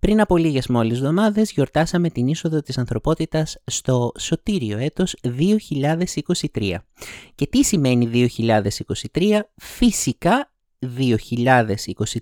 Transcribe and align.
Πριν 0.00 0.20
από 0.20 0.36
λίγες 0.36 0.66
μόλις 0.66 0.98
εβδομάδες 0.98 1.50
γιορτάσαμε 1.50 2.10
την 2.10 2.26
είσοδο 2.26 2.60
της 2.60 2.78
ανθρωπότητας 2.78 3.56
στο 3.64 4.12
σωτήριο 4.18 4.78
έτος 4.78 5.16
2023. 6.52 6.74
Και 7.34 7.46
τι 7.46 7.64
σημαίνει 7.64 8.30
2023? 9.12 9.40
Φυσικά 9.56 10.52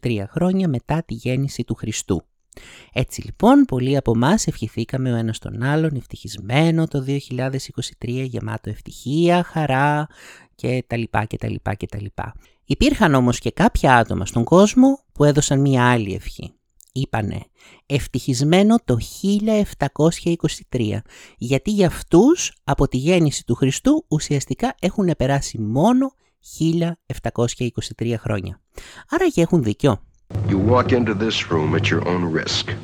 2023 0.02 0.24
χρόνια 0.28 0.68
μετά 0.68 1.02
τη 1.06 1.14
γέννηση 1.14 1.64
του 1.64 1.74
Χριστού. 1.74 2.22
Έτσι 2.92 3.22
λοιπόν, 3.22 3.64
πολλοί 3.64 3.96
από 3.96 4.12
εμάς 4.14 4.46
ευχηθήκαμε 4.46 5.12
ο 5.12 5.16
ένας 5.16 5.38
τον 5.38 5.62
άλλον 5.62 5.96
ευτυχισμένο 5.96 6.86
το 6.86 7.04
2023 7.06 7.18
γεμάτο 8.06 8.70
ευτυχία, 8.70 9.42
χαρά 9.42 10.06
και 10.54 10.84
τα 10.86 10.96
λοιπά 10.96 11.24
και 11.24 11.36
τα 11.36 11.50
λοιπά 11.50 11.74
και 11.74 11.86
τα 11.86 12.00
λοιπά. 12.00 12.34
Υπήρχαν 12.64 13.14
όμως 13.14 13.38
και 13.38 13.50
κάποια 13.50 13.96
άτομα 13.96 14.26
στον 14.26 14.44
κόσμο 14.44 15.00
που 15.12 15.24
έδωσαν 15.24 15.60
μία 15.60 15.90
άλλη 15.90 16.14
ευχή. 16.14 16.52
Είπανε 16.96 17.44
ευτυχισμένο 17.86 18.76
το 18.84 18.96
1723 20.70 20.98
γιατί 21.38 21.70
για 21.70 21.86
αυτούς 21.86 22.52
από 22.64 22.88
τη 22.88 22.96
γέννηση 22.96 23.44
του 23.44 23.54
Χριστού 23.54 24.04
ουσιαστικά 24.08 24.74
έχουν 24.80 25.10
περάσει 25.18 25.58
μόνο 25.60 26.12
1723 26.58 28.14
χρόνια. 28.18 28.60
Άρα 29.08 29.28
και 29.28 29.40
έχουν 29.40 29.62
δίκιο. 29.62 30.00
You 30.48 30.70
walk 30.70 30.90
into 30.90 31.14
this 31.14 31.50
room 31.50 31.74
at 31.74 31.90
your 31.90 32.02
own 32.06 32.22
risk. 32.40 32.76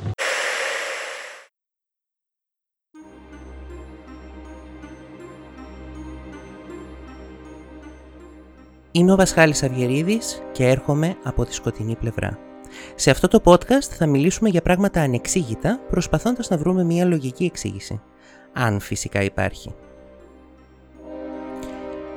Είμαι 8.91 9.11
ο 9.11 9.15
Βασχάλης 9.15 9.63
Αυγερίδης 9.63 10.41
και 10.51 10.67
έρχομαι 10.67 11.17
από 11.23 11.45
τη 11.45 11.53
σκοτεινή 11.53 11.95
πλευρά. 11.95 12.52
Σε 12.95 13.09
αυτό 13.09 13.27
το 13.27 13.41
podcast 13.43 13.89
θα 13.97 14.05
μιλήσουμε 14.05 14.49
για 14.49 14.61
πράγματα 14.61 15.01
ανεξήγητα, 15.01 15.79
προσπαθώντας 15.89 16.49
να 16.49 16.57
βρούμε 16.57 16.83
μια 16.83 17.05
λογική 17.05 17.45
εξήγηση. 17.45 18.01
Αν 18.53 18.79
φυσικά 18.79 19.23
υπάρχει. 19.23 19.73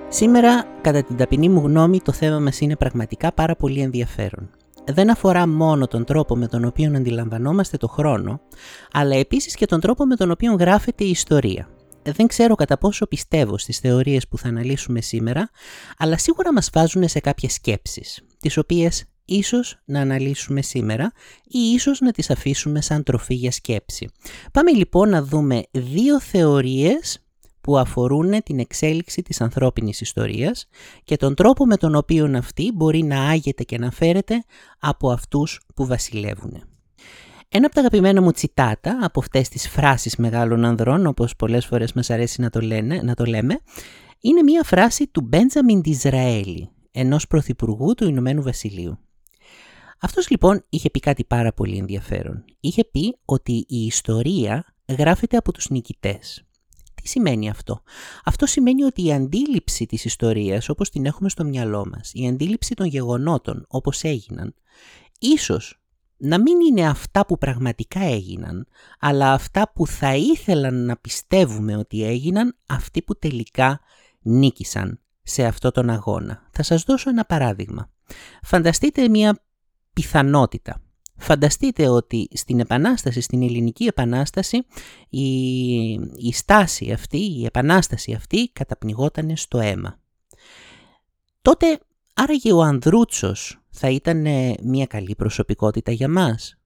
Σήμερα, 0.08 0.64
κατά 0.80 1.02
την 1.02 1.16
ταπεινή 1.16 1.48
μου 1.48 1.60
γνώμη, 1.60 2.00
το 2.00 2.12
θέμα 2.12 2.38
μας 2.38 2.60
είναι 2.60 2.76
πραγματικά 2.76 3.32
πάρα 3.32 3.56
πολύ 3.56 3.80
ενδιαφέρον 3.80 4.50
δεν 4.92 5.10
αφορά 5.10 5.48
μόνο 5.48 5.86
τον 5.86 6.04
τρόπο 6.04 6.36
με 6.36 6.46
τον 6.48 6.64
οποίο 6.64 6.92
αντιλαμβανόμαστε 6.96 7.76
το 7.76 7.88
χρόνο, 7.88 8.40
αλλά 8.92 9.16
επίσης 9.16 9.54
και 9.54 9.66
τον 9.66 9.80
τρόπο 9.80 10.06
με 10.06 10.16
τον 10.16 10.30
οποίο 10.30 10.52
γράφεται 10.54 11.04
η 11.04 11.10
ιστορία. 11.10 11.68
Δεν 12.02 12.26
ξέρω 12.26 12.54
κατά 12.54 12.78
πόσο 12.78 13.06
πιστεύω 13.06 13.58
στις 13.58 13.78
θεωρίες 13.78 14.28
που 14.28 14.38
θα 14.38 14.48
αναλύσουμε 14.48 15.00
σήμερα, 15.00 15.50
αλλά 15.98 16.18
σίγουρα 16.18 16.52
μας 16.52 16.70
βάζουν 16.72 17.08
σε 17.08 17.20
κάποιες 17.20 17.52
σκέψεις, 17.52 18.22
τις 18.40 18.56
οποίες 18.56 19.04
ίσως 19.26 19.78
να 19.84 20.00
αναλύσουμε 20.00 20.62
σήμερα 20.62 21.12
ή 21.44 21.58
ίσως 21.58 22.00
να 22.00 22.10
τις 22.12 22.30
αφήσουμε 22.30 22.80
σαν 22.80 23.02
τροφή 23.02 23.34
για 23.34 23.50
σκέψη. 23.50 24.08
Πάμε 24.52 24.72
λοιπόν 24.72 25.08
να 25.08 25.22
δούμε 25.22 25.62
δύο 25.70 26.20
θεωρίες 26.20 27.20
που 27.60 27.78
αφορούν 27.78 28.42
την 28.42 28.58
εξέλιξη 28.58 29.22
της 29.22 29.40
ανθρώπινης 29.40 30.00
ιστορίας 30.00 30.68
και 31.04 31.16
τον 31.16 31.34
τρόπο 31.34 31.66
με 31.66 31.76
τον 31.76 31.94
οποίο 31.94 32.32
αυτή 32.36 32.72
μπορεί 32.74 33.02
να 33.02 33.28
άγεται 33.28 33.62
και 33.62 33.78
να 33.78 33.90
φέρεται 33.90 34.44
από 34.78 35.10
αυτούς 35.10 35.60
που 35.74 35.86
βασιλεύουν. 35.86 36.62
Ένα 37.48 37.66
από 37.66 37.74
τα 37.74 37.80
αγαπημένα 37.80 38.22
μου 38.22 38.30
τσιτάτα 38.30 38.98
από 39.02 39.20
αυτές 39.20 39.48
τις 39.48 39.68
φράσεις 39.68 40.16
μεγάλων 40.16 40.64
ανδρών, 40.64 41.06
όπως 41.06 41.36
πολλές 41.36 41.66
φορές 41.66 41.92
μας 41.92 42.10
αρέσει 42.10 42.40
να 42.40 42.50
το, 42.50 42.60
λένε, 42.60 43.00
να 43.02 43.14
το 43.14 43.24
λέμε, 43.24 43.60
είναι 44.20 44.42
μία 44.42 44.62
φράση 44.62 45.06
του 45.06 45.20
Μπέντζαμιν 45.20 45.82
Τιζραέλη, 45.82 46.68
ενός 46.90 47.26
πρωθυπουργού 47.26 47.94
του 47.94 48.08
Ηνωμένου 48.08 48.42
Βασιλείου. 48.42 48.98
Αυτός 50.00 50.28
λοιπόν 50.30 50.64
είχε 50.68 50.90
πει 50.90 51.00
κάτι 51.00 51.24
πάρα 51.24 51.52
πολύ 51.52 51.76
ενδιαφέρον. 51.76 52.44
Είχε 52.60 52.84
πει 52.84 53.16
ότι 53.24 53.64
η 53.68 53.84
ιστορία 53.86 54.74
γράφεται 54.98 55.36
από 55.36 55.52
τους 55.52 55.70
νικητές. 55.70 56.44
Τι 56.94 57.08
σημαίνει 57.08 57.48
αυτό; 57.50 57.82
Αυτό 58.24 58.46
σημαίνει 58.46 58.82
ότι 58.82 59.04
η 59.04 59.12
αντίληψη 59.12 59.86
της 59.86 60.04
ιστορίας 60.04 60.68
όπως 60.68 60.90
την 60.90 61.06
έχουμε 61.06 61.28
στο 61.28 61.44
μυαλό 61.44 61.86
μας, 61.86 62.10
η 62.14 62.28
αντίληψη 62.28 62.74
των 62.74 62.86
γεγονότων 62.86 63.64
όπως 63.68 64.02
έγιναν, 64.02 64.54
ίσως 65.18 65.80
να 66.16 66.40
μην 66.40 66.60
είναι 66.60 66.88
αυτά 66.88 67.26
που 67.26 67.38
πραγματικά 67.38 68.00
έγιναν, 68.00 68.66
αλλά 68.98 69.32
αυτά 69.32 69.72
που 69.74 69.86
θα 69.86 70.16
ήθελαν 70.16 70.84
να 70.84 70.96
πιστεύουμε 70.96 71.76
ότι 71.76 72.04
έγιναν 72.04 72.56
αυτοί 72.66 73.02
που 73.02 73.18
τελικά 73.18 73.80
νίκησαν 74.22 75.00
σε 75.22 75.44
αυτό 75.44 75.70
τον 75.70 75.90
αγώνα. 75.90 76.48
Θα 76.50 76.62
σας 76.62 76.82
δώσω 76.82 77.10
ένα 77.10 77.24
παράδειγμα. 77.24 77.90
Φανταστείτε 78.42 79.08
μια 79.08 79.45
πιθανότητα. 79.96 80.80
Φανταστείτε 81.16 81.88
ότι 81.88 82.28
στην 82.32 82.60
Επανάσταση, 82.60 83.20
στην 83.20 83.42
Ελληνική 83.42 83.84
Επανάσταση, 83.84 84.66
η, 85.08 85.24
η 86.16 86.32
στάση 86.32 86.92
αυτή, 86.92 87.18
η 87.18 87.44
Επανάσταση 87.44 88.12
αυτή 88.12 88.48
καταπνιγόταν 88.52 89.36
στο 89.36 89.58
αίμα. 89.58 90.00
Τότε 91.42 91.78
άραγε 92.14 92.52
ο 92.52 92.60
Ανδρούτσος 92.62 93.60
θα 93.70 93.90
ήταν 93.90 94.26
μια 94.62 94.86
καλή 94.86 95.14
προσωπικότητα 95.14 95.92
για 95.92 96.08
μας; 96.08 96.58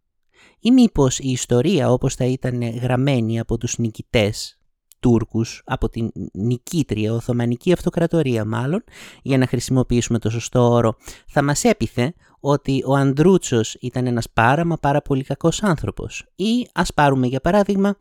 Ή 0.61 0.71
μήπως 0.71 1.19
η 1.19 1.31
ιστορία 1.31 1.93
όπως 1.93 2.15
θα 2.15 2.25
ήταν 2.25 2.63
γραμμένη 2.63 3.41
από 3.41 3.59
τους 3.59 3.79
νικητές 3.79 4.59
Τούρκους 5.01 5.63
από 5.65 5.89
την 5.89 6.11
νικήτρια 6.33 7.13
Οθωμανική 7.13 7.73
Αυτοκρατορία 7.73 8.45
μάλλον, 8.45 8.85
για 9.23 9.39
να 9.39 9.47
χρησιμοποιήσουμε 9.47 10.19
το 10.19 10.31
σωστό 10.31 10.71
όρο, 10.71 10.97
θα 11.27 11.43
μας 11.43 11.65
έπιθε 11.65 12.15
ότι 12.41 12.83
ο 12.87 12.95
Ανδρούτσος 12.95 13.75
ήταν 13.75 14.07
ένας 14.07 14.31
πάρα 14.31 14.65
μα 14.65 14.77
πάρα 14.77 15.03
πολύ 15.03 15.23
κακός 15.23 15.63
άνθρωπος. 15.63 16.27
Ή 16.37 16.69
ας 16.73 16.95
πάρουμε 16.95 17.27
για 17.27 17.41
παράδειγμα 17.41 17.97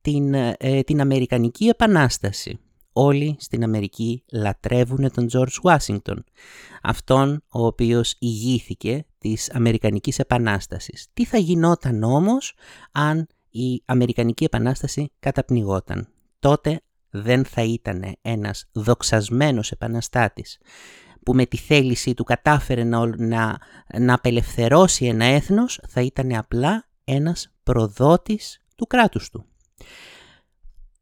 την, 0.00 0.34
ε, 0.34 0.56
την 0.86 1.00
Αμερικανική 1.00 1.66
Επανάσταση. 1.66 2.60
Όλοι 2.92 3.36
στην 3.38 3.64
Αμερική 3.64 4.24
λατρεύουν 4.32 5.12
τον 5.12 5.28
George 5.32 5.70
Washington, 5.70 6.16
αυτόν 6.82 7.42
ο 7.48 7.66
οποίος 7.66 8.14
ηγήθηκε 8.18 9.06
της 9.18 9.50
Αμερικανικής 9.50 10.18
Επανάστασης. 10.18 11.06
Τι 11.12 11.24
θα 11.24 11.38
γινόταν 11.38 12.02
όμως 12.02 12.54
αν 12.92 13.26
η 13.50 13.82
Αμερικανική 13.84 14.44
Επανάσταση 14.44 15.12
καταπνιγόταν; 15.18 16.08
Τότε 16.38 16.80
δεν 17.10 17.44
θα 17.44 17.62
ήταν 17.62 18.14
ένας 18.22 18.68
δοξασμένος 18.72 19.70
επαναστάτης 19.70 20.58
που 21.24 21.34
με 21.34 21.46
τη 21.46 21.56
θέληση 21.56 22.14
του 22.14 22.24
κατάφερε 22.24 22.84
να, 22.84 23.16
να, 23.16 23.58
να 23.98 24.14
απελευθερώσει 24.14 25.06
ένα 25.06 25.24
έθνος, 25.24 25.80
θα 25.88 26.00
ήταν 26.00 26.34
απλά 26.34 26.88
ένας 27.04 27.52
προδότης 27.62 28.60
του 28.76 28.86
κράτους 28.86 29.30
του. 29.30 29.46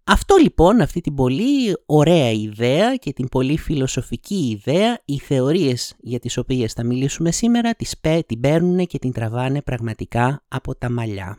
Αυτό 0.04 0.36
λοιπόν, 0.36 0.80
αυτή 0.80 1.00
την 1.00 1.14
πολύ 1.14 1.76
ωραία 1.86 2.30
ιδέα 2.30 2.96
και 2.96 3.12
την 3.12 3.28
πολύ 3.28 3.58
φιλοσοφική 3.58 4.48
ιδέα, 4.50 4.98
οι 5.04 5.18
θεωρίες 5.18 5.94
για 6.00 6.18
τις 6.18 6.36
οποίες 6.36 6.72
θα 6.72 6.84
μιλήσουμε 6.84 7.30
σήμερα, 7.30 7.74
τις, 7.74 7.94
την 8.26 8.40
παίρνουν 8.40 8.86
και 8.86 8.98
την 8.98 9.12
τραβάνε 9.12 9.62
πραγματικά 9.62 10.44
από 10.48 10.74
τα 10.74 10.90
μαλλιά. 10.90 11.38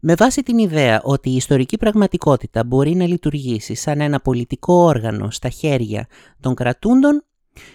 Με 0.00 0.14
βάση 0.14 0.42
την 0.42 0.58
ιδέα 0.58 1.00
ότι 1.02 1.30
η 1.30 1.36
ιστορική 1.36 1.76
πραγματικότητα 1.76 2.64
μπορεί 2.64 2.94
να 2.94 3.06
λειτουργήσει 3.06 3.74
σαν 3.74 4.00
ένα 4.00 4.20
πολιτικό 4.20 4.74
όργανο 4.74 5.30
στα 5.30 5.48
χέρια 5.48 6.06
των 6.40 6.54
κρατούντων, 6.54 7.24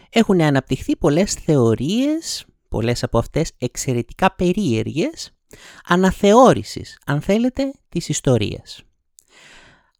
έχουν 0.09 0.41
αναπτυχθεί 0.41 0.95
πολλές 0.95 1.33
θεωρίες, 1.33 2.45
πολλές 2.69 3.03
από 3.03 3.17
αυτές 3.17 3.51
εξαιρετικά 3.57 4.35
περίεργες, 4.35 5.31
αναθεώρησης, 5.85 6.99
αν 7.05 7.21
θέλετε, 7.21 7.73
της 7.89 8.09
ιστορίας. 8.09 8.81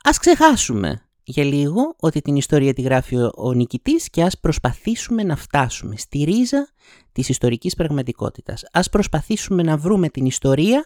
Ας 0.03 0.17
ξεχάσουμε 0.17 1.01
για 1.23 1.43
λίγο 1.43 1.95
ότι 1.99 2.21
την 2.21 2.35
ιστορία 2.35 2.73
τη 2.73 2.81
γράφει 2.81 3.15
ο 3.35 3.53
νικητής 3.53 4.09
και 4.09 4.23
ας 4.23 4.39
προσπαθήσουμε 4.39 5.23
να 5.23 5.35
φτάσουμε 5.35 5.97
στη 5.97 6.23
ρίζα 6.23 6.69
της 7.11 7.29
ιστορικής 7.29 7.75
πραγματικότητας. 7.75 8.63
Ας 8.71 8.89
προσπαθήσουμε 8.89 9.63
να 9.63 9.77
βρούμε 9.77 10.09
την 10.09 10.25
ιστορία 10.25 10.85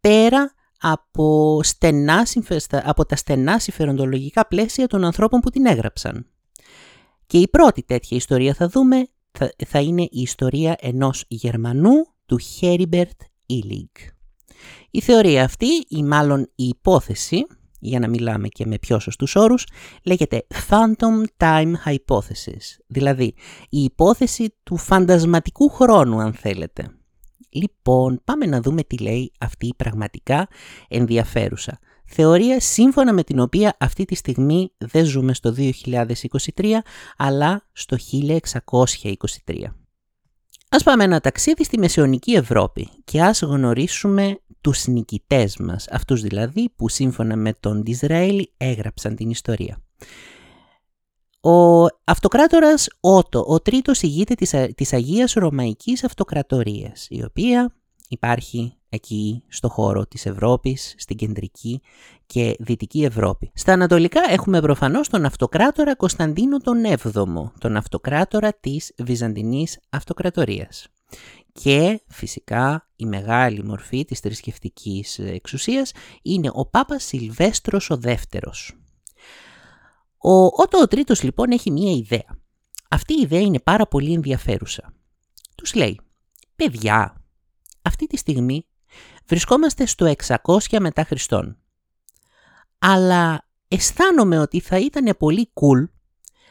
πέρα 0.00 0.52
από, 0.80 1.60
στενά, 1.62 2.26
από 2.70 3.06
τα 3.06 3.16
στενά 3.16 3.58
συμφεροντολογικά 3.58 4.46
πλαίσια 4.46 4.86
των 4.86 5.04
ανθρώπων 5.04 5.40
που 5.40 5.50
την 5.50 5.66
έγραψαν. 5.66 6.26
Και 7.28 7.38
η 7.38 7.48
πρώτη 7.48 7.82
τέτοια 7.82 8.16
ιστορία 8.16 8.54
θα 8.54 8.68
δούμε 8.68 9.06
θα, 9.32 9.52
θα 9.66 9.80
είναι 9.80 10.02
η 10.02 10.20
ιστορία 10.20 10.76
ενός 10.80 11.24
Γερμανού 11.28 11.92
του 12.26 12.38
Χέριμπερτ 12.38 13.20
Ήλιγκ. 13.46 13.88
Η 14.90 15.00
θεωρία 15.00 15.44
αυτή 15.44 15.66
ή 15.88 16.02
μάλλον 16.02 16.40
η 16.54 16.64
υπόθεση, 16.64 17.46
για 17.80 17.98
να 17.98 18.08
μιλάμε 18.08 18.48
και 18.48 18.66
με 18.66 18.78
πιο 18.78 18.98
σωστούς 18.98 19.36
όρους, 19.36 19.66
λέγεται 20.04 20.46
Phantom 20.68 21.24
Time 21.36 21.72
Hypothesis, 21.84 22.76
δηλαδή 22.86 23.34
η 23.68 23.82
υπόθεση 23.82 24.54
του 24.62 24.76
φαντασματικού 24.76 25.68
χρόνου 25.68 26.20
αν 26.20 26.32
θέλετε. 26.32 26.90
Λοιπόν, 27.50 28.20
πάμε 28.24 28.46
να 28.46 28.60
δούμε 28.60 28.82
τι 28.82 28.98
λέει 28.98 29.32
αυτή 29.40 29.66
η 29.66 29.74
πραγματικά 29.74 30.48
ενδιαφέρουσα. 30.88 31.78
Θεωρία 32.10 32.60
σύμφωνα 32.60 33.12
με 33.12 33.22
την 33.22 33.38
οποία 33.38 33.76
αυτή 33.80 34.04
τη 34.04 34.14
στιγμή 34.14 34.72
δεν 34.78 35.04
ζούμε 35.04 35.34
στο 35.34 35.54
2023, 35.56 36.72
αλλά 37.16 37.68
στο 37.72 37.96
1623. 38.12 39.64
Ας 40.70 40.82
πάμε 40.82 41.04
ένα 41.04 41.20
ταξίδι 41.20 41.64
στη 41.64 41.78
Μεσαιωνική 41.78 42.32
Ευρώπη 42.32 42.88
και 43.04 43.22
ας 43.22 43.40
γνωρίσουμε 43.40 44.40
τους 44.60 44.86
νικητές 44.86 45.56
μας, 45.56 45.88
αυτούς 45.88 46.20
δηλαδή 46.22 46.70
που 46.76 46.88
σύμφωνα 46.88 47.36
με 47.36 47.52
τον 47.60 47.82
Ισραήλ 47.86 48.48
έγραψαν 48.56 49.16
την 49.16 49.30
ιστορία. 49.30 49.82
Ο 51.40 51.86
αυτοκράτορας 52.04 52.88
Ότο, 53.00 53.44
ο 53.48 53.60
τρίτος 53.60 54.02
ηγείται 54.02 54.34
της, 54.34 54.54
της 54.74 54.92
Αγίας 54.92 55.32
Ρωμαϊκής 55.32 56.04
Αυτοκρατορίας, 56.04 57.06
η 57.10 57.24
οποία 57.24 57.74
υπάρχει 58.08 58.77
εκεί 58.88 59.42
στο 59.48 59.68
χώρο 59.68 60.06
της 60.06 60.26
Ευρώπης, 60.26 60.94
στην 60.98 61.16
κεντρική 61.16 61.80
και 62.26 62.56
δυτική 62.58 63.04
Ευρώπη. 63.04 63.50
Στα 63.54 63.72
ανατολικά 63.72 64.20
έχουμε 64.28 64.60
προφανώς 64.60 65.08
τον 65.08 65.24
αυτοκράτορα 65.24 65.96
Κωνσταντίνο 65.96 66.58
τον 66.58 66.76
7ο, 66.86 67.50
τον 67.58 67.76
αυτοκράτορα 67.76 68.52
της 68.52 68.92
Βυζαντινής 68.98 69.78
Αυτοκρατορίας. 69.88 70.88
Και 71.52 72.00
φυσικά 72.08 72.88
η 72.96 73.06
μεγάλη 73.06 73.64
μορφή 73.64 74.04
της 74.04 74.20
θρησκευτικής 74.20 75.18
εξουσίας 75.18 75.92
είναι 76.22 76.50
ο 76.52 76.66
Πάπας 76.66 77.04
Σιλβέστρος 77.04 77.90
ο 77.90 77.96
δεύτερος. 77.96 78.78
Ο 80.18 80.44
Ότο 80.44 80.78
ο 80.82 80.86
Τρίτος 80.86 81.22
λοιπόν 81.22 81.50
έχει 81.50 81.70
μία 81.70 81.92
ιδέα. 81.92 82.38
Αυτή 82.88 83.14
η 83.14 83.20
ιδέα 83.20 83.40
είναι 83.40 83.60
πάρα 83.60 83.86
πολύ 83.86 84.12
ενδιαφέρουσα. 84.12 84.92
Τους 85.54 85.74
λέει, 85.74 86.00
παιδιά, 86.56 87.24
αυτή 87.82 88.06
τη 88.06 88.16
στιγμή 88.16 88.66
βρισκόμαστε 89.28 89.86
στο 89.86 90.14
600 90.42 90.78
μετά 90.80 91.04
Χριστόν. 91.04 91.56
Αλλά 92.78 93.48
αισθάνομαι 93.68 94.38
ότι 94.38 94.60
θα 94.60 94.78
ήταν 94.78 95.16
πολύ 95.18 95.52
cool 95.54 95.88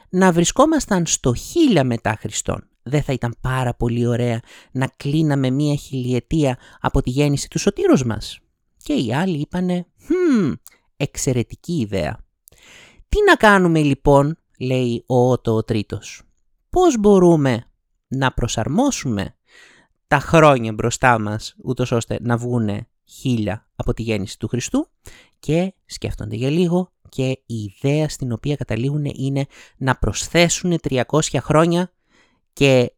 να 0.09 0.31
βρισκόμασταν 0.31 1.05
στο 1.05 1.33
1000 1.73 1.81
μετά 1.83 2.17
Χριστόν. 2.19 2.67
Δεν 2.83 3.01
θα 3.01 3.13
ήταν 3.13 3.35
πάρα 3.41 3.73
πολύ 3.73 4.05
ωραία 4.05 4.39
να 4.71 4.87
κλείναμε 4.97 5.49
μία 5.49 5.75
χιλιετία 5.75 6.57
από 6.79 7.01
τη 7.01 7.09
γέννηση 7.09 7.49
του 7.49 7.59
σωτήρος 7.59 8.03
μας. 8.03 8.39
Και 8.83 8.93
οι 8.93 9.13
άλλοι 9.13 9.37
είπανε, 9.37 9.85
«Hm, 10.09 10.53
εξαιρετική 10.97 11.73
ιδέα». 11.73 12.25
Τι 13.09 13.17
να 13.27 13.35
κάνουμε 13.35 13.81
λοιπόν, 13.81 14.37
λέει 14.59 15.03
ο 15.07 15.31
Ότο 15.31 15.55
ο 15.55 15.63
Τρίτος. 15.63 16.21
Πώς 16.69 16.97
μπορούμε 16.99 17.65
να 18.07 18.33
προσαρμόσουμε 18.33 19.36
τα 20.07 20.19
χρόνια 20.19 20.73
μπροστά 20.73 21.19
μας, 21.19 21.55
ούτως 21.63 21.91
ώστε 21.91 22.17
να 22.21 22.37
βγούνε 22.37 22.87
χίλια 23.05 23.67
από 23.75 23.93
τη 23.93 24.01
γέννηση 24.01 24.39
του 24.39 24.47
Χριστού 24.47 24.87
και 25.39 25.73
σκέφτονται 25.85 26.35
για 26.35 26.49
λίγο 26.49 26.91
και 27.09 27.27
η 27.45 27.55
ιδέα 27.55 28.09
στην 28.09 28.31
οποία 28.31 28.55
καταλήγουν 28.55 29.05
είναι 29.05 29.45
να 29.77 29.95
προσθέσουν 29.95 30.79
300 30.89 31.03
χρόνια 31.39 31.91
και 32.53 32.91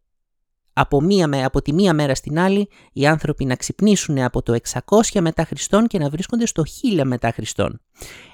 από, 0.73 1.01
μία, 1.01 1.45
από 1.45 1.61
τη 1.61 1.73
μία 1.73 1.93
μέρα 1.93 2.15
στην 2.15 2.39
άλλη 2.39 2.69
οι 2.93 3.07
άνθρωποι 3.07 3.45
να 3.45 3.55
ξυπνήσουν 3.55 4.19
από 4.19 4.41
το 4.41 4.57
600 5.13 5.19
μετά 5.21 5.45
Χριστόν 5.45 5.87
και 5.87 5.99
να 5.99 6.09
βρίσκονται 6.09 6.45
στο 6.45 6.63
1000 6.97 7.01
μετά 7.03 7.31
Χριστόν. 7.31 7.81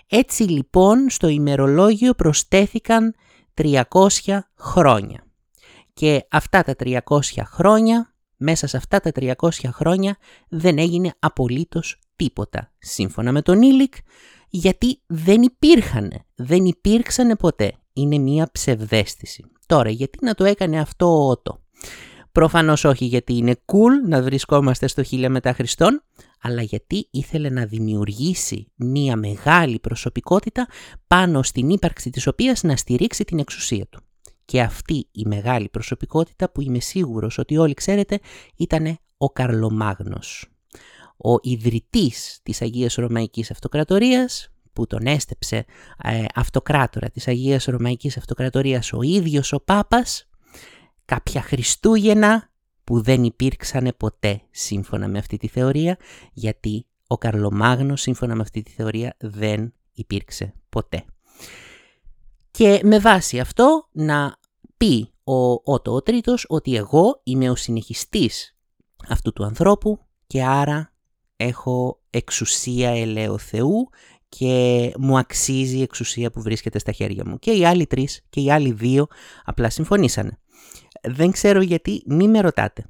Έτσι 0.08 0.44
λοιπόν 0.44 1.10
στο 1.10 1.28
ημερολόγιο 1.28 2.14
προσθέθηκαν 2.14 3.16
300 3.54 4.40
χρόνια. 4.58 5.24
Και 5.94 6.26
αυτά 6.32 6.64
τα 6.64 6.76
300 6.80 7.00
χρόνια, 7.46 8.15
μέσα 8.38 8.68
σε 8.68 8.78
αυτά 8.78 9.00
τα 9.00 9.12
300 9.16 9.50
χρόνια 9.72 10.18
δεν 10.50 10.78
έγινε 10.78 11.14
απολύτως 11.20 12.00
τίποτα. 12.16 12.74
Σύμφωνα 12.78 13.32
με 13.32 13.42
τον 13.42 13.62
Ήλικ, 13.62 13.94
γιατί 14.50 15.02
δεν 15.06 15.42
υπήρχαν, 15.42 16.12
δεν 16.36 16.66
υπήρξαν 16.66 17.38
ποτέ. 17.38 17.74
Είναι 17.94 18.18
μία 18.18 18.50
ψευδέστηση. 18.52 19.44
Τώρα, 19.66 19.90
γιατί 19.90 20.18
να 20.22 20.34
το 20.34 20.44
έκανε 20.44 20.80
αυτό 20.80 21.06
ο 21.06 21.30
Ότο; 21.30 21.62
Προφανώς 22.36 22.84
όχι 22.84 23.06
γιατί 23.06 23.34
είναι 23.34 23.56
cool 23.66 24.08
να 24.08 24.22
βρισκόμαστε 24.22 24.88
στο 24.88 25.04
1000 25.12 25.28
μετά 25.30 25.54
Χριστόν, 25.54 26.04
αλλά 26.42 26.62
γιατί 26.62 27.08
ήθελε 27.12 27.50
να 27.50 27.66
δημιουργήσει 27.66 28.72
μία 28.76 29.16
μεγάλη 29.16 29.80
προσωπικότητα 29.80 30.68
πάνω 31.08 31.44
στην 31.44 31.70
ύπαρξη 31.70 32.10
της 32.10 32.28
οποίας 32.28 32.64
να 32.64 32.76
στηρίξει 32.76 33.24
την 33.24 33.40
εξουσία 33.40 33.86
του. 33.88 34.00
Και 34.46 34.62
αυτή 34.62 35.08
η 35.12 35.26
μεγάλη 35.26 35.70
προσωπικότητα 35.70 36.52
που 36.52 36.62
είμαι 36.62 36.80
σίγουρος 36.80 37.38
ότι 37.38 37.58
όλοι 37.58 37.74
ξέρετε 37.74 38.20
ήταν 38.56 38.98
ο 39.18 39.30
Καρλομάγνος. 39.30 40.46
Ο 41.18 41.40
ιδρυτής 41.42 42.40
της 42.44 42.62
Αγίας 42.62 42.96
Ρωμαϊκής 42.96 43.52
Αυτοκρατορίας, 43.52 44.50
που 44.74 44.88
τον 44.88 45.06
έστεψε 45.06 45.66
ε, 46.04 46.26
αυτοκράτορα 46.36 47.10
της 47.10 47.28
Αγίας 47.28 47.66
Ρωμαϊκής 47.66 48.18
Αυτοκρατορίας 48.18 48.94
ο 48.94 49.02
ίδιος 49.02 49.54
ο 49.54 49.60
Πάπας, 49.60 50.28
κάποια 51.06 51.42
Χριστούγεννα 51.42 52.50
που 52.84 53.02
δεν 53.02 53.24
υπήρξαν 53.24 53.94
ποτέ 53.98 54.42
σύμφωνα 54.52 55.08
με 55.08 55.18
αυτή 55.18 55.38
τη 55.38 55.48
θεωρία, 55.48 55.98
γιατί 56.34 56.86
ο 57.08 57.18
Καρλομάγνος 57.18 58.02
σύμφωνα 58.02 58.36
με 58.36 58.42
αυτή 58.42 58.62
τη 58.62 58.72
θεωρία 58.72 59.16
δεν 59.20 59.74
υπήρξε 59.94 60.54
ποτέ. 60.70 61.06
Και 62.56 62.82
με 62.84 63.00
βάση 63.00 63.40
αυτό 63.40 63.90
να 63.92 64.36
πει 64.78 65.14
ο 65.24 65.52
Ότο 65.74 65.94
ο 65.94 66.02
Τρίτος 66.02 66.46
ότι 66.50 66.76
εγώ 66.76 67.22
είμαι 67.24 67.50
ο 67.50 67.56
συνεχιστής 67.56 68.58
αυτού 69.10 69.34
του 69.34 69.44
ανθρώπου 69.44 70.00
και 70.28 70.44
άρα 70.44 70.94
έχω 71.36 72.02
εξουσία 72.10 72.90
ελαίου 72.90 73.40
Θεού 73.40 73.90
και 74.30 74.92
μου 74.98 75.18
αξίζει 75.18 75.78
η 75.78 75.82
εξουσία 75.82 76.32
που 76.32 76.42
βρίσκεται 76.42 76.80
στα 76.80 76.92
χέρια 76.92 77.24
μου. 77.26 77.40
Και 77.40 77.52
οι 77.52 77.66
άλλοι 77.66 77.88
τρεις 77.88 78.26
και 78.30 78.42
οι 78.42 78.52
άλλοι 78.52 78.72
δύο 78.72 79.08
απλά 79.44 79.70
συμφωνήσανε. 79.70 80.40
Δεν 81.02 81.32
ξέρω 81.32 81.62
γιατί, 81.62 82.04
μη 82.06 82.28
με 82.28 82.40
ρωτάτε. 82.40 82.90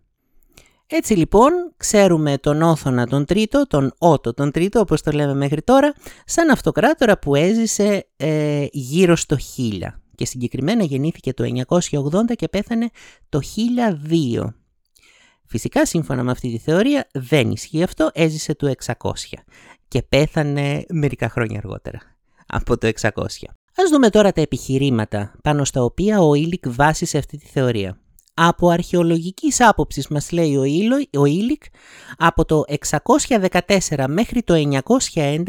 Έτσι 0.87 1.13
λοιπόν 1.13 1.51
ξέρουμε 1.77 2.37
τον 2.37 2.61
Όθωνα 2.61 3.07
τον 3.07 3.25
Τρίτο, 3.25 3.67
τον 3.67 3.93
Ότο 3.97 4.33
τον 4.33 4.51
Τρίτο 4.51 4.79
όπως 4.79 5.01
το 5.01 5.11
λέμε 5.11 5.33
μέχρι 5.33 5.61
τώρα, 5.61 5.93
σαν 6.25 6.49
αυτοκράτορα 6.49 7.19
που 7.19 7.35
έζησε 7.35 8.07
ε, 8.17 8.65
γύρω 8.71 9.15
στο 9.15 9.37
1000 9.57 9.71
και 10.15 10.25
συγκεκριμένα 10.25 10.83
γεννήθηκε 10.83 11.33
το 11.33 11.43
980 11.67 12.35
και 12.35 12.47
πέθανε 12.47 12.89
το 13.29 13.39
1002. 14.41 14.53
Φυσικά 15.45 15.85
σύμφωνα 15.85 16.23
με 16.23 16.31
αυτή 16.31 16.51
τη 16.51 16.57
θεωρία 16.57 17.07
δεν 17.13 17.51
ισχύει 17.51 17.83
αυτό, 17.83 18.09
έζησε 18.13 18.55
το 18.55 18.71
600 18.85 19.11
και 19.87 20.01
πέθανε 20.01 20.85
μερικά 20.89 21.29
χρόνια 21.29 21.57
αργότερα 21.57 21.99
από 22.47 22.77
το 22.77 22.89
600. 23.01 23.09
Ας 23.77 23.89
δούμε 23.89 24.09
τώρα 24.09 24.31
τα 24.31 24.41
επιχειρήματα 24.41 25.35
πάνω 25.43 25.65
στα 25.65 25.83
οποία 25.83 26.21
ο 26.21 26.33
Ήλικ 26.33 26.69
βάσισε 26.69 27.17
αυτή 27.17 27.37
τη 27.37 27.45
θεωρία. 27.45 27.99
Από 28.37 28.69
αρχαιολογικής 28.69 29.61
άποψης 29.61 30.07
μας 30.07 30.31
λέει 30.31 30.55
ο, 30.55 30.63
Ήλο, 30.63 31.05
ο 31.17 31.25
Ήλικ, 31.25 31.63
από 32.17 32.45
το 32.45 32.63
614 33.27 34.05
μέχρι 34.07 34.43
το 34.43 34.81
911 35.13 35.41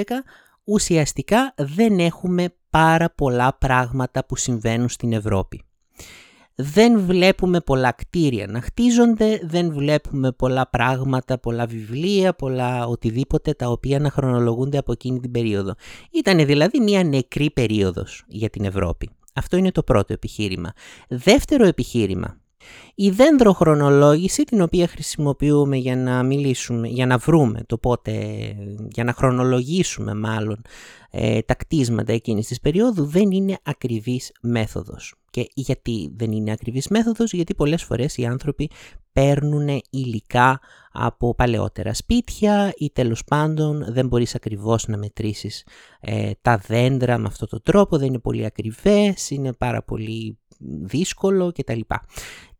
ουσιαστικά 0.64 1.55
δεν 1.56 1.98
έχουμε 1.98 2.55
πάρα 2.70 3.10
πολλά 3.10 3.56
πράγματα 3.58 4.26
που 4.26 4.36
συμβαίνουν 4.36 4.88
στην 4.88 5.12
Ευρώπη 5.12 5.66
δεν 6.58 7.00
βλέπουμε 7.00 7.60
πολλά 7.60 7.93
κτίρια 7.93 8.46
να 8.46 8.60
χτίζονται, 8.60 9.40
δεν 9.43 9.72
βλέπουμε 9.72 10.32
πολλά 10.32 10.69
πράγματα, 10.69 11.38
πολλά 11.38 11.66
βιβλία, 11.66 12.34
πολλά 12.34 12.86
οτιδήποτε 12.86 13.52
τα 13.52 13.69
οποία 13.69 13.98
να 13.98 14.10
χρονολογούνται 14.10 14.78
από 14.78 14.93
εκείνη 14.93 15.20
την 15.20 15.31
περίοδο. 15.31 15.74
Ήταν 16.12 16.46
δηλαδή 16.46 16.81
μια 16.81 17.05
νεκρή 17.05 17.50
περίοδος 17.50 18.24
για 18.28 18.50
την 18.50 18.64
Ευρώπη. 18.64 19.10
Αυτό 19.34 19.56
είναι 19.56 19.72
το 19.72 19.82
πρώτο 19.82 20.12
επιχείρημα. 20.12 20.72
Δεύτερο 21.08 21.66
επιχείρημα. 21.66 22.40
Η 22.94 23.11
δέντροχρονολόγηση 23.11 24.43
την 24.43 24.61
οποία 24.61 24.89
χρησιμοποιούμε 24.89 25.77
για 25.77 25.96
να 25.96 26.23
μιλήσουμε, 26.23 26.89
για 26.89 27.06
να 27.06 27.19
βρούμε 27.19 27.61
το 27.67 27.79
πότε, 27.79 28.13
για 28.93 29.05
να 29.05 29.13
χρονολογήσουμε 29.13 30.15
μάλλον 30.15 30.63
ε, 31.11 31.43
τα 31.43 31.55
κτίσματα 31.55 32.13
εκείνης 32.13 32.46
της 32.46 32.61
περίοδου 32.61 33.05
δεν 33.05 33.31
είναι 33.31 33.58
ακριβής 33.63 34.32
μέθοδος. 34.41 35.15
Και 35.31 35.49
γιατί 35.55 36.13
δεν 36.17 36.32
είναι 36.32 36.53
ακριβής 36.53 36.89
μέθοδος, 36.89 37.32
γιατί 37.32 37.55
πολλές 37.55 37.82
φορές 37.82 38.17
οι 38.17 38.25
άνθρωποι 38.25 38.70
παίρνουν 39.13 39.82
υλικά 39.91 40.61
από 40.93 41.35
παλαιότερα 41.35 41.94
σπίτια 41.94 42.73
ή 42.77 42.91
τέλος 42.91 43.25
πάντων 43.25 43.87
δεν 43.89 44.06
μπορείς 44.06 44.35
ακριβώς 44.35 44.87
να 44.87 44.96
μετρήσεις 44.96 45.67
ε, 46.01 46.31
τα 46.43 46.56
δέντρα 46.67 47.19
με 47.19 47.27
αυτόν 47.27 47.49
τον 47.49 47.61
τρόπο, 47.63 47.99
δεν 47.99 48.06
είναι 48.06 48.19
πολύ 48.19 48.44
ακριβές, 48.44 49.31
είναι 49.31 49.53
πάρα 49.53 49.82
πολύ 49.82 50.39
δύσκολο 50.82 51.53
κτλ. 51.53 51.81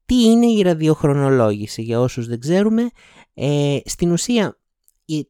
Τι 0.07 0.25
είναι 0.25 0.47
η 0.47 0.63
ραδιοχρονολόγηση 0.63 1.83
για 1.83 2.01
όσους 2.01 2.27
δεν 2.27 2.41
ξέρουμε. 2.41 2.89
Ε, 3.35 3.79
στην 3.85 4.13
ουσία 4.13 4.57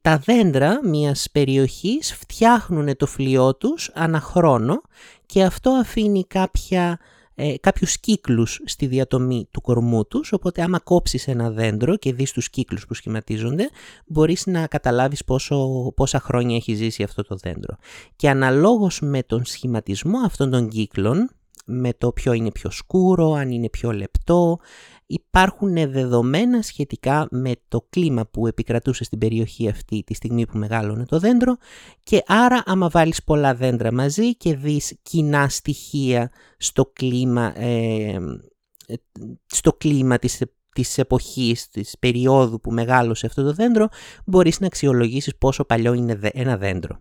τα 0.01 0.17
δέντρα 0.17 0.79
μιας 0.83 1.27
περιοχής 1.31 2.13
φτιάχνουν 2.13 2.97
το 2.97 3.05
φλοιό 3.05 3.55
τους 3.55 3.91
αναχρόνο 3.93 4.81
και 5.25 5.43
αυτό 5.43 5.69
αφήνει 5.69 6.25
κάποια, 6.25 6.99
ε, 7.35 7.57
κάποιους 7.57 7.99
κύκλους 7.99 8.61
στη 8.65 8.85
διατομή 8.85 9.47
του 9.51 9.61
κορμού 9.61 10.05
τους, 10.05 10.33
οπότε 10.33 10.61
άμα 10.61 10.79
κόψεις 10.79 11.27
ένα 11.27 11.49
δέντρο 11.49 11.95
και 11.95 12.13
δεις 12.13 12.31
τους 12.31 12.49
κύκλους 12.49 12.85
που 12.85 12.93
σχηματίζονται, 12.93 13.69
μπορείς 14.05 14.45
να 14.45 14.67
καταλάβεις 14.67 15.23
πόσο, 15.23 15.91
πόσα 15.95 16.19
χρόνια 16.19 16.55
έχει 16.55 16.73
ζήσει 16.73 17.03
αυτό 17.03 17.23
το 17.23 17.35
δέντρο. 17.35 17.77
Και 18.15 18.29
αναλόγως 18.29 18.99
με 19.01 19.23
τον 19.23 19.45
σχηματισμό 19.45 20.19
αυτών 20.19 20.49
των 20.49 20.69
κύκλων, 20.69 21.29
με 21.69 21.93
το 21.93 22.11
ποιο 22.11 22.33
είναι 22.33 22.51
πιο 22.51 22.71
σκούρο, 22.71 23.31
αν 23.31 23.51
είναι 23.51 23.69
πιο 23.69 23.91
λεπτό, 23.91 24.59
υπάρχουν 25.05 25.91
δεδομένα 25.91 26.61
σχετικά 26.61 27.27
με 27.31 27.51
το 27.67 27.85
κλίμα 27.89 28.25
που 28.25 28.47
επικρατούσε 28.47 29.03
στην 29.03 29.19
περιοχή 29.19 29.69
αυτή 29.69 30.03
τη 30.05 30.13
στιγμή 30.13 30.45
που 30.45 30.57
μεγάλωνε 30.57 31.05
το 31.05 31.19
δέντρο 31.19 31.57
και 32.03 32.23
άρα 32.25 32.63
άμα 32.65 32.89
βάλεις 32.89 33.23
πολλά 33.23 33.55
δέντρα 33.55 33.93
μαζί 33.93 34.35
και 34.35 34.55
δεις 34.55 34.97
κοινά 35.01 35.49
στοιχεία 35.49 36.31
στο 36.57 36.85
κλίμα, 36.85 37.59
ε, 37.59 38.17
στο 39.45 39.73
κλίμα 39.73 40.17
της, 40.17 40.43
της 40.73 40.97
εποχής, 40.97 41.69
της 41.69 41.95
περίοδου 41.99 42.59
που 42.59 42.71
μεγάλωσε 42.71 43.25
αυτό 43.25 43.43
το 43.43 43.53
δέντρο, 43.53 43.87
μπορείς 44.25 44.59
να 44.59 44.67
αξιολογήσεις 44.67 45.37
πόσο 45.37 45.65
παλιό 45.65 45.93
είναι 45.93 46.19
ένα 46.21 46.57
δέντρο. 46.57 46.99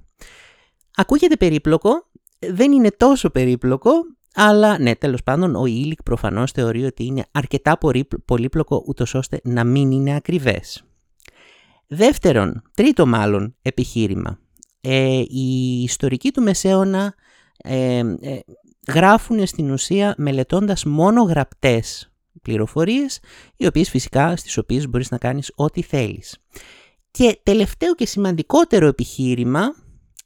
Ακούγεται 0.96 1.36
περίπλοκο, 1.36 1.90
δεν 2.38 2.72
είναι 2.72 2.90
τόσο 2.96 3.30
περίπλοκο, 3.30 3.92
αλλά 4.38 4.78
ναι, 4.78 4.94
τέλος 4.94 5.22
πάντων, 5.22 5.54
ο 5.54 5.66
Ήλικ 5.66 6.02
προφανώς 6.02 6.50
θεωρεί 6.50 6.84
ότι 6.84 7.04
είναι 7.04 7.24
αρκετά 7.32 7.78
πολύπλοκο 8.24 8.82
ούτως 8.86 9.14
ώστε 9.14 9.40
να 9.44 9.64
μην 9.64 9.90
είναι 9.90 10.14
ακριβές. 10.14 10.84
Δεύτερον, 11.86 12.62
τρίτο 12.74 13.06
μάλλον 13.06 13.56
επιχείρημα. 13.62 14.38
Ε, 14.80 15.22
οι 15.28 15.82
ιστορικοί 15.82 16.30
του 16.30 16.42
Μεσαίωνα 16.42 17.14
ε, 17.56 17.98
ε, 17.98 18.38
γράφουν 18.92 19.46
στην 19.46 19.70
ουσία 19.70 20.14
μελετώντας 20.18 20.84
μόνο 20.84 21.22
γραπτές 21.22 22.12
πληροφορίες, 22.42 23.20
οι 23.56 23.66
οποίες 23.66 23.90
φυσικά 23.90 24.36
στις 24.36 24.58
οποίες 24.58 24.88
μπορείς 24.88 25.10
να 25.10 25.18
κάνεις 25.18 25.52
ό,τι 25.54 25.82
θέλεις. 25.82 26.38
Και 27.10 27.40
τελευταίο 27.42 27.94
και 27.94 28.06
σημαντικότερο 28.06 28.86
επιχείρημα 28.86 29.74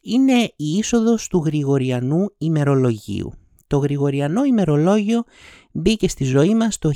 είναι 0.02 0.42
η 0.42 0.76
είσοδος 0.78 1.28
του 1.28 1.42
Γρηγοριανού 1.44 2.34
ημερολογίου. 2.38 3.32
Το 3.70 3.78
Γρηγοριανό 3.78 4.44
ημερολόγιο 4.44 5.24
μπήκε 5.72 6.08
στη 6.08 6.24
ζωή 6.24 6.54
μας 6.54 6.78
το 6.78 6.90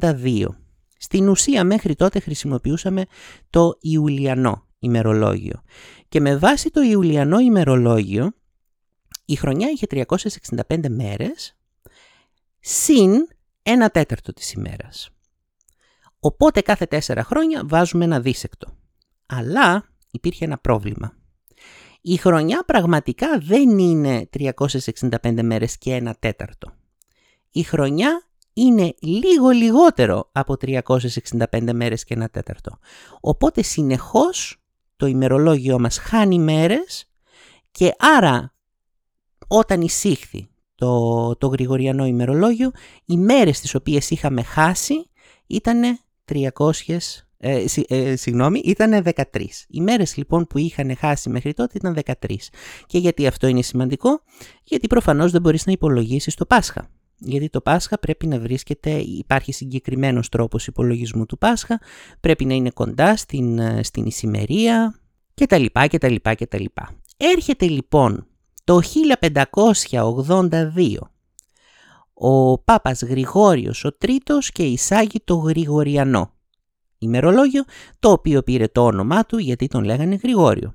1582. 0.00 0.46
Στην 0.98 1.28
ουσία 1.28 1.64
μέχρι 1.64 1.94
τότε 1.94 2.20
χρησιμοποιούσαμε 2.20 3.04
το 3.50 3.78
Ιουλιανό 3.80 4.66
ημερολόγιο. 4.78 5.62
Και 6.08 6.20
με 6.20 6.36
βάση 6.36 6.70
το 6.70 6.80
Ιουλιανό 6.80 7.38
ημερολόγιο 7.38 8.32
η 9.24 9.34
χρονιά 9.34 9.68
είχε 9.68 9.86
365 10.66 10.88
μέρες 10.88 11.56
συν 12.60 13.10
ένα 13.62 13.90
τέταρτο 13.90 14.32
της 14.32 14.52
ημέρας. 14.52 15.10
Οπότε 16.20 16.60
κάθε 16.60 16.86
τέσσερα 16.86 17.24
χρόνια 17.24 17.62
βάζουμε 17.66 18.04
ένα 18.04 18.20
δίσεκτο. 18.20 18.76
Αλλά 19.26 19.88
υπήρχε 20.10 20.44
ένα 20.44 20.58
πρόβλημα. 20.58 21.16
Η 22.04 22.16
χρονιά 22.16 22.64
πραγματικά 22.66 23.38
δεν 23.38 23.78
είναι 23.78 24.28
365 24.38 25.42
μέρες 25.42 25.78
και 25.78 25.94
ένα 25.94 26.16
τέταρτο. 26.18 26.72
Η 27.50 27.62
χρονιά 27.62 28.26
είναι 28.52 28.94
λίγο 29.00 29.48
λιγότερο 29.48 30.28
από 30.32 30.56
365 30.60 31.72
μέρες 31.72 32.04
και 32.04 32.14
ένα 32.14 32.28
τέταρτο. 32.28 32.78
Οπότε 33.20 33.62
συνεχώς 33.62 34.62
το 34.96 35.06
ημερολόγιο 35.06 35.78
μας 35.78 35.98
χάνει 35.98 36.38
μέρες 36.38 37.10
και 37.70 37.94
άρα 37.98 38.54
όταν 39.46 39.80
εισήχθη 39.80 40.48
το, 40.74 41.36
το 41.36 41.46
γρηγοριανό 41.46 42.06
ημερολόγιο, 42.06 42.70
οι 43.04 43.16
μέρες 43.16 43.60
τις 43.60 43.74
οποίες 43.74 44.10
είχαμε 44.10 44.42
χάσει 44.42 45.10
ήταν 45.46 45.98
300 46.32 46.48
ε, 47.44 47.64
ε, 47.88 48.16
συγγνώμη, 48.16 48.60
ήταν 48.64 49.02
13. 49.04 49.14
Οι 49.68 49.80
μέρες 49.80 50.16
λοιπόν 50.16 50.46
που 50.46 50.58
είχαν 50.58 50.96
χάσει 50.96 51.28
μέχρι 51.28 51.54
τότε 51.54 51.72
ήταν 51.76 51.98
13. 52.04 52.12
Και 52.86 52.98
γιατί 52.98 53.26
αυτό 53.26 53.46
είναι 53.46 53.62
σημαντικό, 53.62 54.22
γιατί 54.64 54.86
προφανώς 54.86 55.32
δεν 55.32 55.40
μπορείς 55.40 55.66
να 55.66 55.72
υπολογίσεις 55.72 56.34
το 56.34 56.46
Πάσχα. 56.46 56.88
Γιατί 57.18 57.48
το 57.48 57.60
Πάσχα 57.60 57.98
πρέπει 57.98 58.26
να 58.26 58.38
βρίσκεται, 58.38 58.90
υπάρχει 58.90 59.52
συγκεκριμένος 59.52 60.28
τρόπος 60.28 60.66
υπολογισμού 60.66 61.26
του 61.26 61.38
Πάσχα, 61.38 61.80
πρέπει 62.20 62.44
να 62.44 62.54
είναι 62.54 62.70
κοντά 62.70 63.16
στην, 63.16 63.58
ε, 63.58 63.82
στην 63.82 64.06
ησημερία 64.06 65.00
κτλ. 65.34 65.64
κτλ, 65.88 66.14
κτλ. 66.22 66.64
Έρχεται 67.16 67.66
λοιπόν 67.66 68.26
το 68.64 68.80
1582 68.82 70.96
ο 72.14 72.58
Πάπας 72.58 73.02
Γρηγόριος 73.02 73.84
ο 73.84 73.96
Τρίτος 73.96 74.50
και 74.50 74.62
εισάγει 74.62 75.20
το 75.24 75.34
Γρηγοριανό 75.34 76.32
ημερολόγιο, 77.02 77.64
το 77.98 78.10
οποίο 78.10 78.42
πήρε 78.42 78.68
το 78.68 78.84
όνομά 78.84 79.24
του 79.24 79.38
γιατί 79.38 79.66
τον 79.66 79.84
λέγανε 79.84 80.14
Γρηγόριο. 80.14 80.74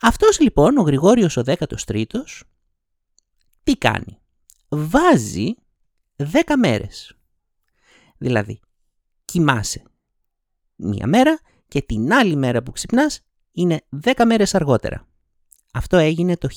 Αυτός 0.00 0.40
λοιπόν, 0.40 0.76
ο 0.78 0.82
Γρηγόριος 0.82 1.36
ο 1.36 1.42
13ος, 1.46 2.40
τι 3.62 3.76
κάνει; 3.76 4.18
Βάζει 4.68 5.54
10 6.16 6.26
μέρες. 6.58 7.16
Δηλαδή, 8.18 8.60
κοιμάσαι 9.24 9.82
μία 10.76 11.06
μέρα 11.06 11.38
και 11.68 11.82
την 11.82 12.12
άλλη 12.12 12.36
μέρα 12.36 12.62
που 12.62 12.72
ξυπνάς 12.72 13.20
είναι 13.52 13.80
10 14.04 14.24
μέρες 14.26 14.54
αργότερα. 14.54 15.06
Αυτό 15.72 15.96
έγινε 15.96 16.36
το 16.36 16.48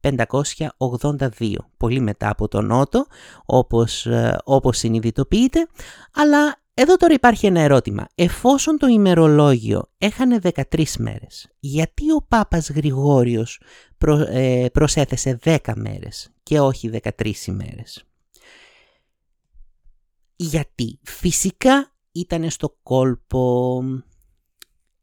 1582, 0.00 1.54
πολύ 1.76 2.00
μετά 2.00 2.28
από 2.28 2.48
τον 2.48 2.66
Νότο, 2.66 3.06
όπως, 3.46 4.06
ε, 4.06 4.38
όπως 4.44 4.78
συνειδητοποιείται, 4.78 5.68
αλλά 6.14 6.62
εδώ 6.74 6.96
τώρα 6.96 7.14
υπάρχει 7.14 7.46
ένα 7.46 7.60
ερώτημα. 7.60 8.06
Εφόσον 8.14 8.78
το 8.78 8.86
ημερολόγιο 8.86 9.90
έχανε 9.98 10.38
13 10.42 10.84
μέρες, 10.98 11.48
γιατί 11.60 12.10
ο 12.12 12.24
Πάπας 12.28 12.70
Γρηγόριος 12.70 13.60
προ, 13.98 14.26
ε, 14.28 14.66
προσέθεσε 14.72 15.38
10 15.44 15.58
μέρες 15.76 16.32
και 16.42 16.60
όχι 16.60 16.88
13 16.88 17.46
ημέρες. 17.46 18.04
Γιατί 20.36 20.98
φυσικά 21.02 21.92
ήταν 22.12 22.50
στο 22.50 22.76
κόλπο 22.82 23.82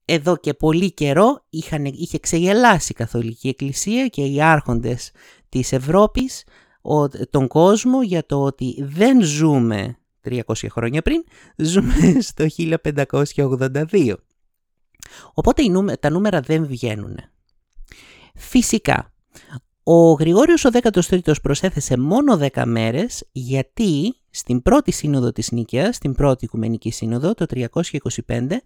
εδώ 0.06 0.38
και 0.38 0.54
πολύ 0.54 0.94
καιρό 0.94 1.46
είχαν, 1.50 1.86
είχε 1.86 2.20
ξεγελάσει 2.20 2.92
η 2.92 2.96
Καθολική 2.96 3.48
Εκκλησία 3.48 4.08
και 4.08 4.26
οι 4.26 4.42
άρχοντες 4.42 5.12
της 5.50 5.72
Ευρώπης 5.72 6.44
ο, 6.82 7.08
τον 7.08 7.48
κόσμο 7.48 8.04
για 8.04 8.26
το 8.26 8.44
ότι 8.44 8.84
δεν 8.84 9.22
ζούμε 9.22 10.01
300 10.24 10.42
χρόνια 10.70 11.02
πριν, 11.02 11.24
ζούμε 11.56 11.94
στο 12.30 12.46
1582. 12.58 14.14
Οπότε 15.34 15.64
τα 16.00 16.10
νούμερα 16.10 16.40
δεν 16.40 16.68
βγαίνουν. 16.68 17.18
Φυσικά, 18.36 19.14
ο 19.84 20.12
Γρηγόριος 20.12 20.66
ο 20.66 20.70
13ος 20.74 21.42
προσέθεσε 21.42 21.98
μόνο 21.98 22.40
10 22.54 22.64
μέρες 22.66 23.28
γιατί 23.32 24.16
στην 24.30 24.62
πρώτη 24.62 24.92
σύνοδο 24.92 25.32
της 25.32 25.52
Νίκαιας, 25.52 25.96
στην 25.96 26.14
πρώτη 26.14 26.46
Οικουμενική 26.46 26.92
Σύνοδο, 26.92 27.34
το 27.34 27.46
325, 28.26 28.58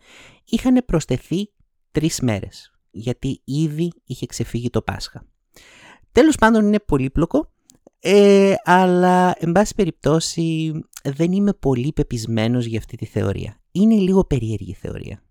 είχαν 0.45 0.83
προσθεθεί 0.85 1.51
3 1.91 2.07
μέρες 2.21 2.75
γιατί 2.91 3.41
ήδη 3.43 3.91
είχε 4.05 4.25
ξεφύγει 4.25 4.69
το 4.69 4.81
Πάσχα. 4.81 5.25
Τέλος 6.11 6.35
πάντων 6.35 6.65
είναι 6.65 6.79
πολύπλοκο 6.79 7.51
ε, 7.99 8.53
αλλά, 8.63 9.35
εν 9.39 9.51
πάση 9.51 9.75
περιπτώσει, 9.75 10.73
δεν 11.03 11.31
είμαι 11.31 11.53
πολύ 11.53 11.93
πεπισμένος 11.93 12.65
για 12.65 12.79
αυτή 12.79 12.97
τη 12.97 13.05
θεωρία. 13.05 13.59
Είναι 13.71 13.95
λίγο 13.95 14.25
περίεργη 14.25 14.73
θεωρία. 14.73 15.23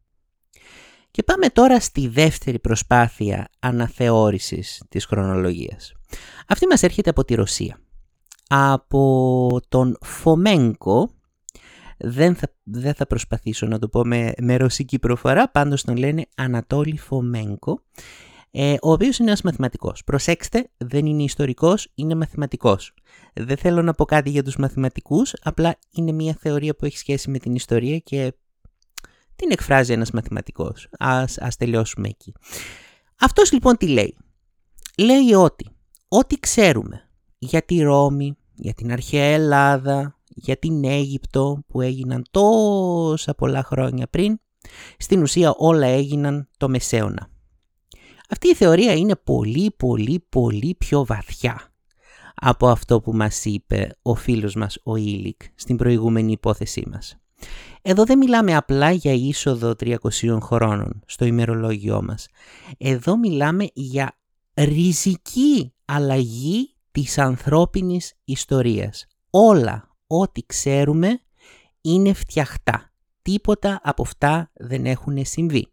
Και 1.10 1.22
πάμε 1.22 1.48
τώρα 1.48 1.80
στη 1.80 2.08
δεύτερη 2.08 2.58
προσπάθεια 2.58 3.48
αναθεώρησης 3.58 4.82
της 4.88 5.04
χρονολογίας. 5.04 5.92
Αυτή 6.48 6.66
μας 6.66 6.82
έρχεται 6.82 7.10
από 7.10 7.24
τη 7.24 7.34
Ρωσία. 7.34 7.78
Από 8.48 9.60
τον 9.68 9.96
Φωμένκο, 10.00 11.10
δεν 11.98 12.34
θα, 12.34 12.54
δεν 12.62 12.94
θα 12.94 13.06
προσπαθήσω 13.06 13.66
να 13.66 13.78
το 13.78 13.88
πω 13.88 14.04
με, 14.04 14.32
με 14.40 14.56
ρωσική 14.56 14.98
προφορά, 14.98 15.50
πάντως 15.50 15.82
τον 15.82 15.96
λένε 15.96 16.26
Ανατόλη 16.36 16.98
Φωμένκο 16.98 17.82
ε, 18.56 18.74
ο 18.82 18.92
οποίος 18.92 19.18
είναι 19.18 19.28
ένας 19.28 19.42
μαθηματικός. 19.42 20.04
Προσέξτε, 20.04 20.70
δεν 20.76 21.06
είναι 21.06 21.22
ιστορικός, 21.22 21.90
είναι 21.94 22.14
μαθηματικός. 22.14 22.94
Δεν 23.34 23.56
θέλω 23.56 23.82
να 23.82 23.92
πω 23.92 24.04
κάτι 24.04 24.30
για 24.30 24.42
τους 24.42 24.56
μαθηματικούς, 24.56 25.34
απλά 25.42 25.78
είναι 25.90 26.12
μια 26.12 26.36
θεωρία 26.40 26.76
που 26.76 26.84
έχει 26.84 26.98
σχέση 26.98 27.30
με 27.30 27.38
την 27.38 27.54
ιστορία 27.54 27.98
και 27.98 28.34
την 29.36 29.50
εκφράζει 29.50 29.92
ένας 29.92 30.10
μαθηματικός. 30.10 30.88
Α 30.98 31.24
ας 31.38 31.56
τελειώσουμε 31.56 32.08
εκεί. 32.08 32.32
Αυτός 33.20 33.52
λοιπόν 33.52 33.76
τι 33.76 33.88
λέει; 33.88 34.16
Λέει 34.98 35.32
ότι 35.34 35.70
ό,τι 36.08 36.38
ξέρουμε 36.38 37.08
για 37.38 37.62
τη 37.62 37.82
Ρώμη, 37.82 38.36
για 38.54 38.74
την 38.74 38.92
αρχαία 38.92 39.24
Ελλάδα, 39.24 40.18
για 40.28 40.56
την 40.56 40.84
Αίγυπτο 40.84 41.62
που 41.66 41.80
έγιναν 41.80 42.24
τόσα 42.30 43.34
πολλά 43.34 43.62
χρόνια 43.62 44.06
πριν, 44.06 44.40
στην 44.98 45.22
ουσία 45.22 45.54
όλα 45.56 45.86
έγιναν 45.86 46.48
το 46.56 46.68
Μεσαίωνα. 46.68 47.32
Αυτή 48.28 48.48
η 48.48 48.54
θεωρία 48.54 48.92
είναι 48.92 49.16
πολύ 49.16 49.74
πολύ 49.76 50.26
πολύ 50.28 50.74
πιο 50.78 51.04
βαθιά 51.04 51.74
από 52.34 52.68
αυτό 52.68 53.00
που 53.00 53.12
μας 53.12 53.44
είπε 53.44 53.90
ο 54.02 54.14
φίλος 54.14 54.54
μας 54.54 54.78
ο 54.82 54.96
Ήλικ 54.96 55.42
στην 55.54 55.76
προηγούμενη 55.76 56.32
υπόθεσή 56.32 56.84
μας. 56.90 57.16
Εδώ 57.82 58.04
δεν 58.04 58.18
μιλάμε 58.18 58.56
απλά 58.56 58.90
για 58.90 59.12
είσοδο 59.12 59.74
300 59.80 59.96
χρόνων 60.40 61.02
στο 61.06 61.24
ημερολόγιό 61.24 62.02
μας. 62.02 62.26
Εδώ 62.78 63.18
μιλάμε 63.18 63.66
για 63.72 64.18
ριζική 64.54 65.72
αλλαγή 65.84 66.74
της 66.90 67.18
ανθρώπινης 67.18 68.12
ιστορίας. 68.24 69.06
Όλα, 69.30 69.96
ό,τι 70.06 70.42
ξέρουμε 70.46 71.20
είναι 71.80 72.12
φτιαχτά. 72.12 72.92
Τίποτα 73.22 73.80
από 73.82 74.02
αυτά 74.02 74.50
δεν 74.54 74.86
έχουν 74.86 75.24
συμβεί. 75.24 75.66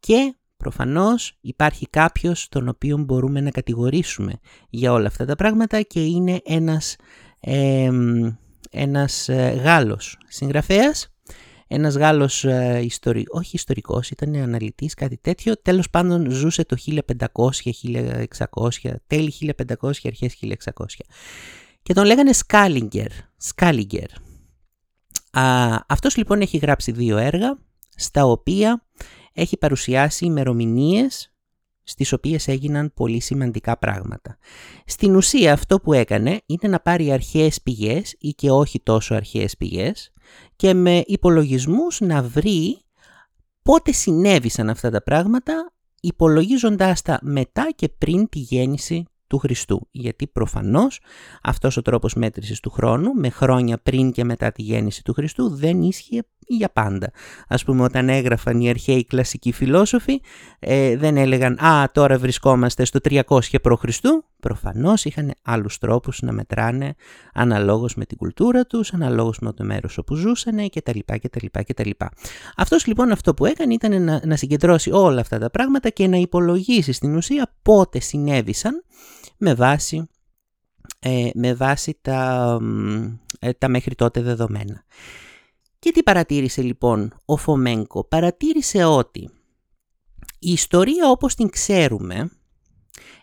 Και 0.00 0.34
προφανώς 0.64 1.36
υπάρχει 1.40 1.86
κάποιος 1.90 2.48
τον 2.48 2.68
οποίο 2.68 2.98
μπορούμε 2.98 3.40
να 3.40 3.50
κατηγορήσουμε 3.50 4.32
για 4.70 4.92
όλα 4.92 5.06
αυτά 5.06 5.24
τα 5.24 5.36
πράγματα 5.36 5.82
και 5.82 6.04
είναι 6.04 6.40
ένας, 6.44 6.96
ε, 7.40 7.90
ένας 8.70 9.28
Γάλλος 9.62 10.18
συγγραφέας 10.28 11.08
ένας 11.66 11.96
Γάλλος 11.96 12.44
ε, 12.44 12.80
ιστορι... 12.84 13.24
όχι 13.28 13.56
ιστορικός, 13.56 14.10
ήταν 14.10 14.34
αναλυτής, 14.34 14.94
κάτι 14.94 15.16
τέτοιο. 15.16 15.62
Τέλος 15.62 15.90
πάντων 15.90 16.30
ζούσε 16.30 16.64
το 16.64 16.76
1500-1600, 16.86 17.00
τέλη 19.06 19.32
1500 19.40 19.90
αρχές 20.04 20.36
1600. 20.40 21.04
Και 21.82 21.92
τον 21.92 22.04
λέγανε 22.04 22.32
Σκάλιγκερ. 22.32 23.10
Σκάλιγκερ. 23.36 24.08
αυτός 25.86 26.16
λοιπόν 26.16 26.40
έχει 26.40 26.56
γράψει 26.56 26.92
δύο 26.92 27.16
έργα, 27.16 27.58
στα 27.96 28.24
οποία 28.24 28.86
έχει 29.34 29.56
παρουσιάσει 29.56 30.24
ημερομηνίες 30.24 31.34
στις 31.82 32.12
οποίες 32.12 32.48
έγιναν 32.48 32.92
πολύ 32.94 33.20
σημαντικά 33.20 33.78
πράγματα. 33.78 34.38
Στην 34.86 35.16
ουσία 35.16 35.52
αυτό 35.52 35.80
που 35.80 35.92
έκανε 35.92 36.40
είναι 36.46 36.68
να 36.68 36.80
πάρει 36.80 37.12
αρχαίες 37.12 37.62
πηγές 37.62 38.14
ή 38.18 38.30
και 38.30 38.50
όχι 38.50 38.80
τόσο 38.82 39.14
αρχαίες 39.14 39.56
πηγές 39.56 40.12
και 40.56 40.74
με 40.74 41.02
υπολογισμούς 41.06 42.00
να 42.00 42.22
βρει 42.22 42.78
πότε 43.62 43.92
συνέβησαν 43.92 44.70
αυτά 44.70 44.90
τα 44.90 45.02
πράγματα 45.02 45.72
υπολογίζοντάς 46.00 47.02
τα 47.02 47.18
μετά 47.22 47.70
και 47.74 47.88
πριν 47.88 48.28
τη 48.28 48.38
γέννηση 48.38 49.04
του 49.26 49.38
Χριστού. 49.38 49.88
Γιατί 49.90 50.26
προφανώς 50.26 51.00
αυτός 51.42 51.76
ο 51.76 51.82
τρόπος 51.82 52.14
μέτρησης 52.14 52.60
του 52.60 52.70
χρόνου 52.70 53.12
με 53.14 53.30
χρόνια 53.30 53.78
πριν 53.78 54.12
και 54.12 54.24
μετά 54.24 54.52
τη 54.52 54.62
γέννηση 54.62 55.02
του 55.02 55.12
Χριστού 55.12 55.48
δεν 55.48 55.82
ίσχυε 55.82 56.22
για 56.46 56.68
πάντα. 56.68 57.10
Ας 57.48 57.64
πούμε 57.64 57.82
όταν 57.82 58.08
έγραφαν 58.08 58.60
οι 58.60 58.68
αρχαίοι 58.68 59.04
κλασικοί 59.04 59.52
φιλόσοφοι 59.52 60.20
ε, 60.58 60.96
δεν 60.96 61.16
έλεγαν 61.16 61.64
«Α, 61.64 61.90
τώρα 61.92 62.18
βρισκόμαστε 62.18 62.84
στο 62.84 62.98
300 63.08 63.20
π.Χ. 63.62 63.84
Προφανώς 64.40 65.04
είχαν 65.04 65.32
άλλους 65.42 65.78
τρόπους 65.78 66.22
να 66.22 66.32
μετράνε 66.32 66.94
αναλόγως 67.34 67.94
με 67.94 68.04
την 68.04 68.16
κουλτούρα 68.16 68.66
τους, 68.66 68.92
αναλόγως 68.92 69.38
με 69.38 69.52
το 69.52 69.64
μέρος 69.64 69.98
όπου 69.98 70.14
ζούσαν 70.14 70.70
κτλ. 70.70 70.98
κτλ, 71.04 71.46
κτλ. 71.50 71.90
Αυτός 72.56 72.86
λοιπόν 72.86 73.10
αυτό 73.10 73.34
που 73.34 73.46
έκανε 73.46 73.74
ήταν 73.74 74.02
να, 74.02 74.20
να 74.24 74.36
συγκεντρώσει 74.36 74.90
όλα 74.92 75.20
αυτά 75.20 75.38
τα 75.38 75.50
πράγματα 75.50 75.88
και 75.88 76.06
να 76.06 76.16
υπολογίσει 76.16 76.92
στην 76.92 77.16
ουσία 77.16 77.54
πότε 77.62 78.00
συνέβησαν 78.00 78.84
με 79.38 79.54
βάση, 79.54 80.08
ε, 80.98 81.28
με 81.34 81.54
βάση 81.54 81.98
τα, 82.02 82.58
ε, 83.38 83.52
τα 83.52 83.68
μέχρι 83.68 83.94
τότε 83.94 84.22
δεδομένα. 84.22 84.84
Και 85.84 85.92
τι 85.92 86.02
παρατήρησε 86.02 86.62
λοιπόν 86.62 87.14
ο 87.24 87.36
Φωμένκο. 87.36 88.04
Παρατήρησε 88.04 88.84
ότι 88.84 89.30
η 90.38 90.52
ιστορία 90.52 91.10
όπως 91.10 91.34
την 91.34 91.48
ξέρουμε 91.48 92.30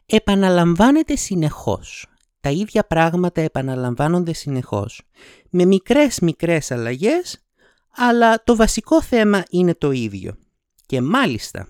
επαναλαμβάνεται 0.05 1.15
συνεχώς. 1.15 2.07
Τα 2.39 2.49
ίδια 2.49 2.83
πράγματα 2.83 3.41
επαναλαμβάνονται 3.41 4.33
συνεχώς. 4.33 5.01
Με 5.49 5.65
μικρές 5.65 6.19
μικρές 6.19 6.71
αλλαγές, 6.71 7.45
αλλά 7.95 8.43
το 8.43 8.55
βασικό 8.55 9.01
θέμα 9.01 9.43
είναι 9.49 9.75
το 9.75 9.91
ίδιο. 9.91 10.37
Και 10.85 11.01
μάλιστα 11.01 11.67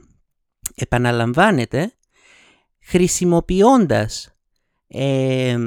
επαναλαμβάνεται 0.76 1.94
χρησιμοποιώντας, 2.80 4.36
ε, 4.88 5.58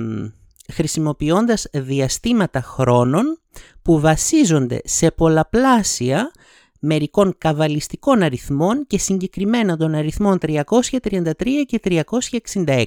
χρησιμοποιώντας 0.72 1.66
διαστήματα 1.72 2.62
χρόνων 2.62 3.38
που 3.82 4.00
βασίζονται 4.00 4.80
σε 4.84 5.11
πολλαπλάσια 5.11 6.30
μερικών 6.80 7.34
καβαλιστικών 7.38 8.23
αριθμών 8.23 8.87
και 8.87 8.99
συγκεκριμένα 8.99 9.76
των 9.76 9.94
αριθμών 9.94 10.38
333 10.40 11.32
και 11.66 11.80
366. 11.84 12.84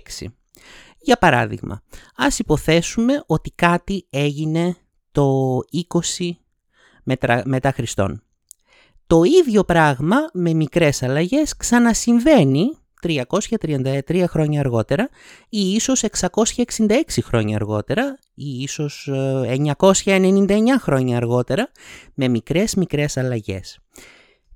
Για 1.00 1.18
παράδειγμα, 1.18 1.84
ας 2.16 2.40
υποθέσουμε 2.40 3.24
ότι 3.26 3.52
κάτι 3.52 4.08
έγινε 4.10 4.76
το 5.12 5.60
20 5.90 6.30
μετά 7.46 7.72
Χριστόν. 7.72 8.22
Το 9.08 9.24
ίδιο 9.24 9.64
πράγμα 9.64 10.18
με 10.34 10.54
μικρές 10.54 11.04
αλλαγές 11.04 11.58
ξανασυμβαίνει 11.58 12.78
333 13.02 14.24
χρόνια 14.28 14.60
αργότερα 14.60 15.10
ή 15.50 15.72
ίσως 15.72 16.04
666 16.20 17.02
χρόνια 17.24 17.56
αργότερα 17.56 18.20
ή 18.34 18.62
ίσως 18.62 19.10
999 19.12 20.50
ε, 20.50 20.78
χρόνια 20.80 21.18
αργότερα 21.18 21.72
με 22.14 22.28
μικρές 22.28 22.76
μικρές 22.76 23.18
αλλαγές. 23.18 23.80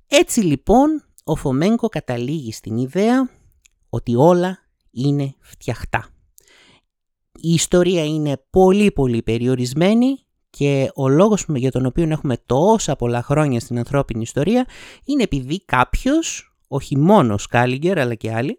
Έτσι 0.08 0.40
λοιπόν 0.40 1.04
ο 1.24 1.36
Φωμένκο 1.36 1.88
καταλήγει 1.88 2.52
στην 2.52 2.76
ιδέα 2.76 3.30
ότι 3.88 4.14
όλα 4.16 4.58
είναι 4.90 5.34
φτιαχτά. 5.40 6.06
Η 7.32 7.52
ιστορία 7.52 8.04
είναι 8.04 8.42
πολύ 8.50 8.92
πολύ 8.92 9.22
περιορισμένη 9.22 10.16
και 10.50 10.90
ο 10.94 11.08
λόγος 11.08 11.44
για 11.48 11.70
τον 11.70 11.86
οποίο 11.86 12.08
έχουμε 12.08 12.36
τόσα 12.46 12.96
πολλά 12.96 13.22
χρόνια 13.22 13.60
στην 13.60 13.78
ανθρώπινη 13.78 14.22
ιστορία 14.22 14.66
είναι 15.04 15.22
επειδή 15.22 15.64
κάποιος 15.64 16.51
όχι 16.72 16.98
μόνο 16.98 17.38
Σκάλιγκερ 17.38 17.98
αλλά 17.98 18.14
και 18.14 18.32
άλλοι, 18.32 18.58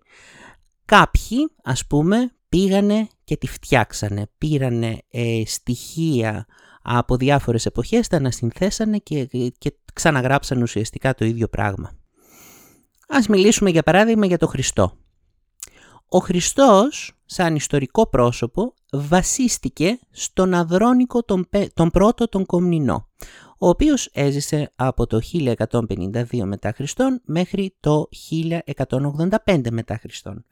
κάποιοι 0.86 1.52
ας 1.63 1.88
πούμε 1.88 2.32
πήγανε 2.49 3.08
και 3.23 3.38
τη 3.38 3.47
φτιάξανε, 3.47 4.30
πήρανε 4.38 5.02
ε, 5.12 5.41
στοιχεία 5.45 6.45
από 6.82 7.15
διάφορες 7.17 7.65
εποχές, 7.65 8.08
τα 8.08 8.17
ανασυνθέσανε 8.17 8.97
και, 8.97 9.26
και 9.58 9.73
ξαναγράψαν 9.93 10.62
ουσιαστικά 10.62 11.15
το 11.15 11.26
ίδιο 11.26 11.47
πράγμα. 11.47 11.91
Ας 13.08 13.28
μιλήσουμε 13.28 13.69
για 13.69 13.84
παράδειγμα 13.84 14.26
για 14.26 14.38
τον 14.38 14.47
Χριστό. 14.49 14.97
Ο 16.08 16.17
Χριστός, 16.17 17.13
σαν 17.26 17.56
ιστορικό 17.56 18.10
πρόσωπο, 18.10 18.73
βασίστηκε 18.91 19.99
στον 20.12 20.54
Αδρόνικο 20.54 21.23
τον, 21.23 21.49
τον 21.73 21.89
πρώτο 21.89 22.30
τον 22.30 22.45
Κομνηνό, 22.45 23.08
ο 23.63 23.67
οποίος 23.67 24.10
έζησε 24.13 24.71
από 24.76 25.08
το 25.08 25.19
1152 25.69 26.43
μετά 26.43 26.73
Χριστόν 26.76 27.21
μέχρι 27.26 27.76
το 27.80 28.10
1185 29.45 29.62
μετά 29.71 29.97
Χριστόν. 29.97 30.45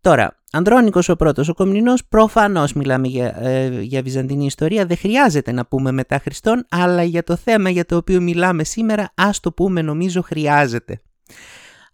Τώρα, 0.00 0.42
Ανδρώνικος 0.52 1.08
ο 1.08 1.16
πρώτος, 1.16 1.48
ο 1.48 1.54
Κομνηνός, 1.54 2.04
προφανώς 2.04 2.72
μιλάμε 2.72 3.08
για, 3.08 3.36
ε, 3.42 3.80
για 3.80 4.02
βυζαντινή 4.02 4.44
ιστορία, 4.44 4.86
δεν 4.86 4.96
χρειάζεται 4.96 5.52
να 5.52 5.66
πούμε 5.66 5.92
μετά 5.92 6.18
Χριστόν, 6.18 6.66
αλλά 6.68 7.02
για 7.02 7.22
το 7.22 7.36
θέμα 7.36 7.70
για 7.70 7.84
το 7.84 7.96
οποίο 7.96 8.20
μιλάμε 8.20 8.64
σήμερα, 8.64 9.12
ας 9.14 9.40
το 9.40 9.52
πούμε 9.52 9.82
νομίζω 9.82 10.22
χρειάζεται. 10.22 11.00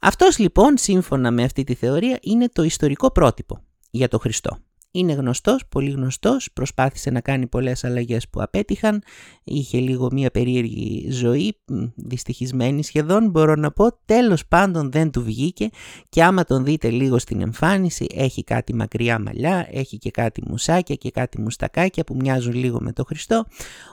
Αυτός 0.01 0.39
λοιπόν, 0.39 0.77
σύμφωνα 0.77 1.31
με 1.31 1.43
αυτή 1.43 1.65
τη 1.65 1.75
θεωρία, 1.75 2.19
είναι 2.23 2.49
το 2.53 2.63
ιστορικό 2.63 3.11
πρότυπο 3.13 3.63
για 3.91 4.09
το 4.09 4.19
Χριστό. 4.19 4.59
Είναι 4.95 5.13
γνωστός, 5.13 5.67
πολύ 5.69 5.91
γνωστός, 5.91 6.49
προσπάθησε 6.53 7.11
να 7.11 7.21
κάνει 7.21 7.47
πολλές 7.47 7.85
αλλαγές 7.85 8.29
που 8.29 8.43
απέτυχαν, 8.43 9.03
είχε 9.45 9.79
λίγο 9.79 10.09
μία 10.13 10.31
περίεργη 10.31 11.11
ζωή, 11.11 11.59
δυστυχισμένη 11.95 12.85
σχεδόν 12.85 13.31
μπορώ 13.31 13.55
να 13.55 13.71
πω, 13.71 13.99
τέλος 14.05 14.47
πάντων 14.47 14.91
δεν 14.91 15.11
του 15.11 15.23
βγήκε 15.23 15.69
και 16.09 16.25
άμα 16.25 16.45
τον 16.45 16.65
δείτε 16.65 16.91
λίγο 16.91 17.19
στην 17.19 17.41
εμφάνιση 17.41 18.07
έχει 18.15 18.45
κάτι 18.45 18.75
μακριά 18.75 19.19
μαλλιά, 19.19 19.69
έχει 19.71 19.99
και 19.99 20.11
κάτι 20.11 20.43
μουσάκια 20.47 20.95
και 20.95 21.11
κάτι 21.11 21.41
μουστακάκια 21.41 22.05
που 22.05 22.17
μοιάζουν 22.17 22.55
λίγο 22.55 22.81
με 22.81 22.93
το 22.93 23.05
Χριστό, 23.05 23.47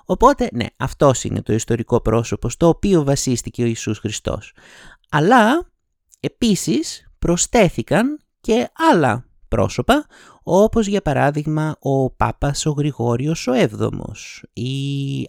οπότε 0.06 0.50
ναι 0.54 0.66
αυτός 0.78 1.24
είναι 1.24 1.42
το 1.42 1.54
ιστορικό 1.54 2.02
πρόσωπο 2.02 2.50
στο 2.50 2.68
οποίο 2.68 3.04
βασίστηκε 3.04 3.64
ο 3.64 3.66
Ιησούς 3.66 4.00
Χριστός. 4.00 4.54
Αλλά 5.10 5.70
επίσης 6.20 7.12
προσθέθηκαν 7.20 8.20
και 8.42 8.70
άλλα 8.92 9.29
πρόσωπα, 9.50 10.06
όπως 10.44 10.88
για 10.88 11.02
παράδειγμα 11.02 11.76
ο 11.80 12.12
Πάπας 12.12 12.66
ο 12.66 12.72
Γρηγόριος 12.72 13.48
ο 13.48 13.54
Έβδομος 13.54 14.46
ή 14.54 14.74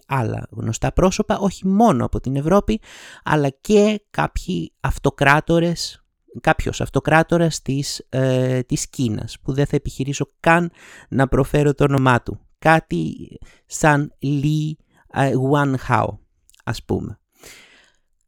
άλλα 0.07 0.47
γνωστά 0.51 0.91
πρόσωπα 0.91 1.37
όχι 1.37 1.67
μόνο 1.67 2.05
από 2.05 2.19
την 2.19 2.35
Ευρώπη 2.35 2.79
αλλά 3.23 3.49
και 3.49 4.01
κάποιοι 4.09 4.73
αυτοκράτορες 4.79 6.01
κάποιος 6.41 6.81
αυτοκράτορας 6.81 7.61
της, 7.61 8.05
ε, 8.09 8.61
της 8.61 8.89
Κίνας 8.89 9.37
που 9.41 9.53
δεν 9.53 9.65
θα 9.65 9.75
επιχειρήσω 9.75 10.27
καν 10.39 10.71
να 11.09 11.27
προφέρω 11.27 11.73
το 11.73 11.83
όνομά 11.83 12.21
του. 12.21 12.39
Κάτι 12.59 13.15
σαν 13.65 14.13
Li 14.23 14.71
Guanhao 15.15 16.07
ας 16.63 16.83
πούμε. 16.83 17.20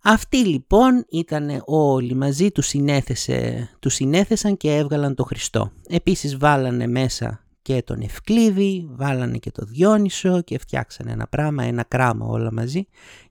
Αυτοί 0.06 0.38
λοιπόν 0.38 1.06
ήταν 1.10 1.62
όλοι 1.66 2.16
μαζί, 2.16 2.52
τους, 2.52 2.68
συνέθεσε, 2.68 3.70
τους 3.80 3.94
συνέθεσαν 3.94 4.58
και 4.58 4.76
έβγαλαν 4.76 5.16
το 5.16 5.24
Χριστό. 5.24 5.72
Επίσης 5.88 6.38
βάλανε 6.38 6.88
μέσα 6.88 7.46
και 7.62 7.82
τον 7.82 8.02
Ευκλήδη, 8.02 8.88
βάλανε 8.92 9.38
και 9.38 9.52
το 9.52 9.66
Διόνυσο 9.66 10.42
και 10.42 10.58
φτιάξανε 10.58 11.12
ένα 11.12 11.28
πράγμα, 11.28 11.64
ένα 11.64 11.84
κράμα 11.84 12.26
όλα 12.26 12.52
μαζί. 12.54 12.86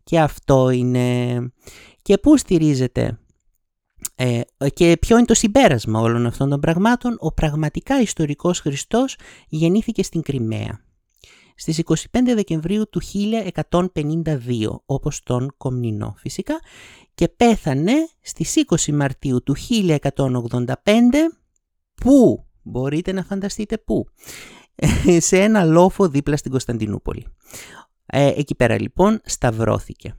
Και 0.05 0.21
αυτό 0.21 0.71
είναι... 0.71 1.39
Και 2.03 2.19
πού 2.19 2.37
στηρίζεται 2.37 3.19
ε, 4.15 4.41
και 4.75 4.97
ποιο 5.01 5.17
είναι 5.17 5.27
το 5.27 5.35
συμπέρασμα 5.35 6.01
όλων 6.01 6.27
αυτών 6.27 6.49
των 6.51 6.61
πραγμάτων; 6.61 7.17
Ο 7.19 7.33
πραγματικά 7.33 8.01
ιστορικός 8.01 8.61
Χριστός 8.61 9.17
γεννήθηκε 9.49 10.03
στην 10.03 10.23
Κρυμαία. 10.23 10.81
Στις 11.63 11.83
25 12.13 12.33
Δεκεμβρίου 12.35 12.89
του 12.89 13.01
1152, 13.83 14.83
όπως 14.87 15.23
τον 15.23 15.55
Κομνηνό 15.57 16.15
φυσικά, 16.19 16.61
και 17.15 17.29
πέθανε 17.29 17.93
στις 18.21 18.55
20 18.69 18.93
Μαρτίου 18.93 19.43
του 19.43 19.57
1185, 19.57 20.75
που 21.95 22.45
μπορείτε 22.63 23.13
να 23.13 23.23
φανταστείτε 23.23 23.79
πού, 23.79 24.07
σε 25.19 25.39
ένα 25.39 25.65
λόφο 25.65 26.09
δίπλα 26.09 26.37
στην 26.37 26.51
Κωνσταντινούπολη. 26.51 27.27
Ε, 28.07 28.27
εκεί 28.27 28.55
πέρα 28.55 28.81
λοιπόν 28.81 29.21
σταυρώθηκε. 29.25 30.15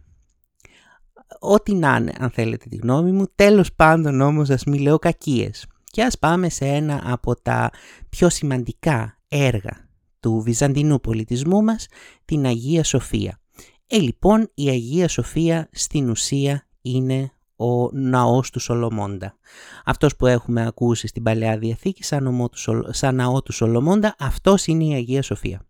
Ό,τι 1.40 1.74
να 1.74 1.96
είναι, 1.96 2.14
αν 2.20 2.30
θέλετε 2.30 2.70
τη 2.70 2.76
γνώμη 2.76 3.12
μου, 3.12 3.26
τέλος 3.36 3.74
πάντων 3.74 4.22
όμως 4.22 4.50
ας 4.50 4.64
μην 4.64 4.82
λέω 4.82 5.00
κακίες. 5.00 5.68
Και 5.84 6.04
ας 6.04 6.20
πάμε 6.20 6.50
σε 6.50 6.66
ένα 6.66 7.02
από 7.06 7.42
τα 7.42 7.72
πιο 8.10 8.30
σημαντικά 8.30 9.18
έργα 9.28 9.92
του 10.24 10.42
βυζαντινού 10.42 11.00
πολιτισμού 11.00 11.64
μας, 11.64 11.88
την 12.26 12.46
Αγία 12.46 12.84
Σοφία. 12.84 13.40
Ε, 13.88 13.98
λοιπόν, 13.98 14.52
η 14.54 14.70
Αγία 14.70 15.08
Σοφία 15.08 15.70
στην 15.72 16.10
ουσία 16.10 16.68
είναι 16.82 17.32
ο 17.56 17.92
ναός 17.92 18.50
του 18.50 18.60
Σολομώντα. 18.60 19.38
Αυτός 19.86 20.16
που 20.16 20.26
έχουμε 20.26 20.66
ακούσει 20.66 21.08
στην 21.08 21.24
Παλαιά 21.24 21.58
Διαθήκη 21.58 22.04
σαν, 22.04 22.50
σαν 22.90 23.16
ναό 23.16 23.42
του 23.42 23.52
Σολομώντα, 23.52 24.16
αυτός 24.20 24.68
είναι 24.68 24.84
η 24.84 24.94
Αγία 24.94 25.22
Σοφία. 25.22 25.66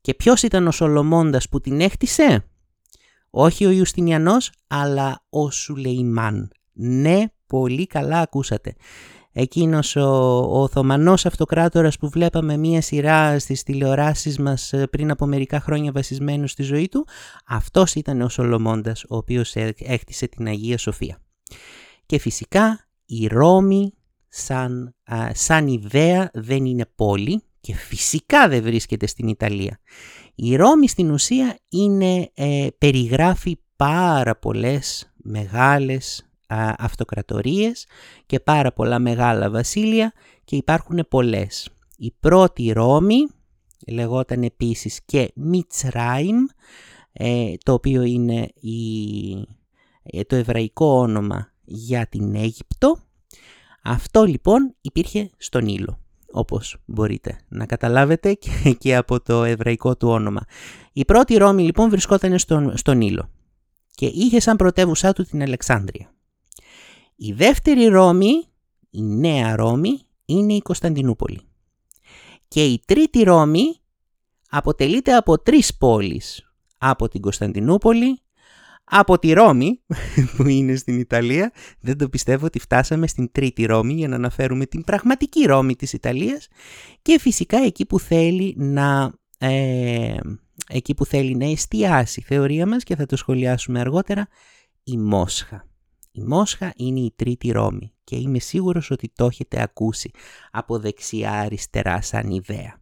Και 0.00 0.14
ποιος 0.14 0.42
ήταν 0.42 0.66
ο 0.66 0.70
Σολομώντας 0.70 1.48
που 1.48 1.60
την 1.60 1.80
έκτισε; 1.80 2.44
Όχι 3.30 3.66
ο 3.66 3.70
Ιουστινιανός, 3.70 4.52
αλλά 4.66 5.24
ο 5.30 5.50
Σουλεϊμάν. 5.50 6.50
Ναι, 6.72 7.24
πολύ 7.46 7.86
καλά 7.86 8.20
ακούσατε. 8.20 8.74
Εκείνος 9.38 9.96
ο, 9.96 10.00
ο 10.38 10.62
Οθωμανός 10.62 11.26
αυτοκράτορας 11.26 11.98
που 11.98 12.08
βλέπαμε 12.08 12.56
μία 12.56 12.80
σειρά 12.80 13.38
στις 13.38 13.62
τηλεοράσεις 13.62 14.38
μας 14.38 14.72
ε, 14.72 14.86
πριν 14.86 15.10
από 15.10 15.26
μερικά 15.26 15.60
χρόνια 15.60 15.92
βασισμένου 15.92 16.46
στη 16.46 16.62
ζωή 16.62 16.88
του, 16.88 17.06
αυτός 17.46 17.94
ήταν 17.94 18.20
ο 18.20 18.28
Σολομώντας 18.28 19.04
ο 19.08 19.16
οποίος 19.16 19.54
έκτισε 19.78 20.26
την 20.26 20.46
Αγία 20.46 20.78
Σοφία. 20.78 21.18
Και 22.06 22.18
φυσικά 22.18 22.88
η 23.06 23.26
Ρώμη 23.26 23.92
σαν, 24.28 24.94
σαν 25.32 25.66
ιδέα 25.66 26.30
δεν 26.32 26.64
είναι 26.64 26.86
πόλη 26.94 27.42
και 27.60 27.74
φυσικά 27.74 28.48
δεν 28.48 28.62
βρίσκεται 28.62 29.06
στην 29.06 29.28
Ιταλία. 29.28 29.78
Η 30.34 30.56
Ρώμη 30.56 30.88
στην 30.88 31.10
ουσία 31.10 31.58
είναι, 31.68 32.30
ε, 32.34 32.66
περιγράφει 32.78 33.58
πάρα 33.76 34.36
πολλές 34.36 35.12
μεγάλες 35.16 36.20
α, 36.20 36.34
αυτοκρατορίες 36.78 37.86
και 38.26 38.40
πάρα 38.40 38.72
πολλά 38.72 38.98
μεγάλα 38.98 39.50
βασίλεια 39.50 40.12
και 40.44 40.56
υπάρχουν 40.56 41.06
πολλές. 41.08 41.68
Η 41.96 42.12
πρώτη 42.20 42.72
Ρώμη 42.72 43.26
λεγόταν 43.86 44.42
επίσης 44.42 45.00
και 45.04 45.30
Μιτσράιμ, 45.34 46.44
ε, 47.12 47.52
το 47.62 47.72
οποίο 47.72 48.02
είναι 48.02 48.48
η, 48.60 49.30
ε, 50.02 50.22
το 50.22 50.36
εβραϊκό 50.36 50.98
όνομα 50.98 51.52
για 51.64 52.06
την 52.06 52.34
Αίγυπτο. 52.34 52.98
Αυτό 53.82 54.24
λοιπόν 54.24 54.74
υπήρχε 54.80 55.30
στον 55.36 55.66
Ήλο 55.66 56.00
όπως 56.30 56.76
μπορείτε 56.84 57.40
να 57.48 57.66
καταλάβετε 57.66 58.38
και, 58.78 58.96
από 58.96 59.20
το 59.20 59.44
εβραϊκό 59.44 59.96
του 59.96 60.08
όνομα. 60.08 60.44
Η 60.92 61.04
πρώτη 61.04 61.36
Ρώμη 61.36 61.62
λοιπόν 61.62 61.90
βρισκόταν 61.90 62.38
στον, 62.38 62.76
στον 62.76 63.00
Ήλο 63.00 63.30
και 63.94 64.06
είχε 64.06 64.40
σαν 64.40 64.56
πρωτεύουσά 64.56 65.12
του 65.12 65.24
την 65.24 65.42
Αλεξάνδρεια. 65.42 66.15
Η 67.16 67.32
δεύτερη 67.32 67.86
Ρώμη, 67.86 68.32
η 68.90 69.02
νέα 69.02 69.56
Ρώμη, 69.56 70.00
είναι 70.24 70.52
η 70.52 70.60
Κωνσταντινούπολη. 70.60 71.40
Και 72.48 72.64
η 72.64 72.82
τρίτη 72.86 73.22
Ρώμη 73.22 73.64
αποτελείται 74.50 75.14
από 75.14 75.38
τρεις 75.38 75.76
πόλεις. 75.76 76.50
Από 76.78 77.08
την 77.08 77.20
Κωνσταντινούπολη, 77.20 78.20
από 78.84 79.18
τη 79.18 79.32
Ρώμη, 79.32 79.80
που 80.36 80.48
είναι 80.48 80.76
στην 80.76 80.98
Ιταλία, 80.98 81.52
δεν 81.80 81.98
το 81.98 82.08
πιστεύω 82.08 82.46
ότι 82.46 82.58
φτάσαμε 82.58 83.06
στην 83.06 83.32
τρίτη 83.32 83.64
Ρώμη 83.64 83.92
για 83.92 84.08
να 84.08 84.14
αναφέρουμε 84.14 84.66
την 84.66 84.84
πραγματική 84.84 85.44
Ρώμη 85.44 85.76
της 85.76 85.92
Ιταλίας 85.92 86.48
και 87.02 87.18
φυσικά 87.20 87.58
εκεί 87.58 87.86
που 87.86 88.00
θέλει 88.00 88.54
να, 88.56 89.12
ε, 89.38 90.16
εκεί 90.68 90.94
που 90.94 91.04
θέλει 91.04 91.36
να 91.36 91.50
εστιάσει 91.50 92.20
η 92.20 92.22
θεωρία 92.22 92.66
μας 92.66 92.82
και 92.82 92.96
θα 92.96 93.06
το 93.06 93.16
σχολιάσουμε 93.16 93.80
αργότερα, 93.80 94.28
η 94.84 94.98
Μόσχα. 94.98 95.66
Η 96.16 96.22
Μόσχα 96.22 96.72
είναι 96.76 97.00
η 97.00 97.12
τρίτη 97.16 97.50
Ρώμη 97.50 97.92
και 98.04 98.16
είμαι 98.16 98.38
σίγουρος 98.38 98.90
ότι 98.90 99.12
το 99.14 99.26
έχετε 99.26 99.62
ακούσει 99.62 100.10
από 100.50 100.78
δεξιά-αριστερά 100.78 102.00
σαν 102.00 102.30
ιδέα. 102.30 102.80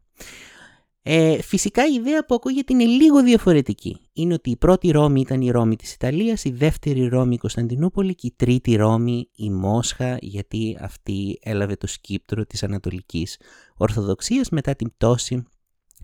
Ε, 1.02 1.42
φυσικά 1.42 1.86
η 1.86 1.94
ιδέα 1.94 2.24
που 2.24 2.34
ακούγεται 2.34 2.72
είναι 2.72 2.84
λίγο 2.84 3.22
διαφορετική. 3.22 3.98
Είναι 4.12 4.34
ότι 4.34 4.50
η 4.50 4.56
πρώτη 4.56 4.90
Ρώμη 4.90 5.20
ήταν 5.20 5.40
η 5.40 5.50
Ρώμη 5.50 5.76
της 5.76 5.94
Ιταλίας, 5.94 6.44
η 6.44 6.50
δεύτερη 6.50 7.06
Ρώμη 7.06 7.34
η 7.34 7.38
Κωνσταντινούπολη 7.38 8.14
και 8.14 8.26
η 8.26 8.34
τρίτη 8.36 8.76
Ρώμη 8.76 9.28
η 9.34 9.50
Μόσχα 9.50 10.16
γιατί 10.20 10.76
αυτή 10.80 11.38
έλαβε 11.42 11.76
το 11.76 11.86
σκύπτρο 11.86 12.46
της 12.46 12.62
Ανατολικής 12.62 13.40
Ορθοδοξίας 13.76 14.48
μετά 14.48 14.74
την 14.74 14.92
πτώση 14.94 15.44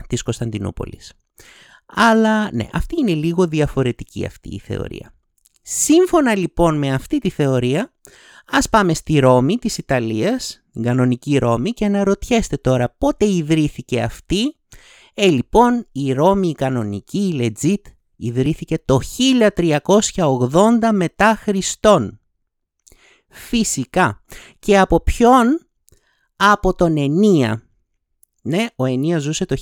της 0.09 0.23
Κωνσταντινούπολης. 0.23 1.13
Αλλά 1.87 2.53
ναι, 2.53 2.69
αυτή 2.73 2.95
είναι 2.99 3.15
λίγο 3.15 3.47
διαφορετική 3.47 4.25
αυτή 4.25 4.55
η 4.55 4.59
θεωρία. 4.59 5.15
Σύμφωνα 5.73 6.37
λοιπόν 6.37 6.79
με 6.79 6.93
αυτή 6.95 7.19
τη 7.19 7.31
θεωρία, 7.31 7.93
ας 8.47 8.69
πάμε 8.69 8.95
στη 8.95 9.19
Ρώμη 9.19 9.57
της 9.57 9.79
Ιταλίας, 9.79 10.65
την 10.73 10.83
κανονική 10.83 11.39
Ρώμη 11.39 11.71
και 11.71 11.85
αναρωτιέστε 11.85 12.57
τώρα 12.57 12.95
πότε 12.99 13.29
ιδρύθηκε 13.29 14.03
αυτή 14.03 14.55
ε, 15.15 15.27
λοιπόν, 15.27 15.87
η 15.93 16.13
Ρώμη 16.13 16.49
η 16.49 16.53
κανονική, 16.53 17.19
η 17.19 17.55
legit, 17.61 17.93
ιδρύθηκε 18.17 18.79
το 18.85 18.99
1380 20.15 20.91
μετά 20.93 21.35
Χριστόν. 21.35 22.21
Φυσικά. 23.29 24.25
Και 24.59 24.79
από 24.79 25.01
ποιον; 25.01 25.67
Από 26.37 26.75
τον 26.75 26.97
Ενία. 26.97 27.70
Ναι, 28.43 28.67
ο 28.77 28.85
Ενία 28.85 29.19
ζούσε 29.19 29.45
το 29.47 29.57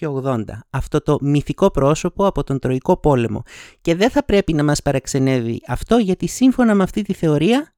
1380. 0.00 0.44
Αυτό 0.70 1.00
το 1.02 1.18
μυθικό 1.20 1.70
πρόσωπο 1.70 2.26
από 2.26 2.44
τον 2.44 2.58
Τροϊκό 2.58 2.96
πόλεμο. 2.96 3.42
Και 3.80 3.94
δεν 3.94 4.10
θα 4.10 4.24
πρέπει 4.24 4.52
να 4.52 4.64
μας 4.64 4.82
παραξενεύει 4.82 5.60
αυτό 5.66 5.96
γιατί 5.96 6.26
σύμφωνα 6.26 6.74
με 6.74 6.82
αυτή 6.82 7.02
τη 7.02 7.12
θεωρία 7.12 7.70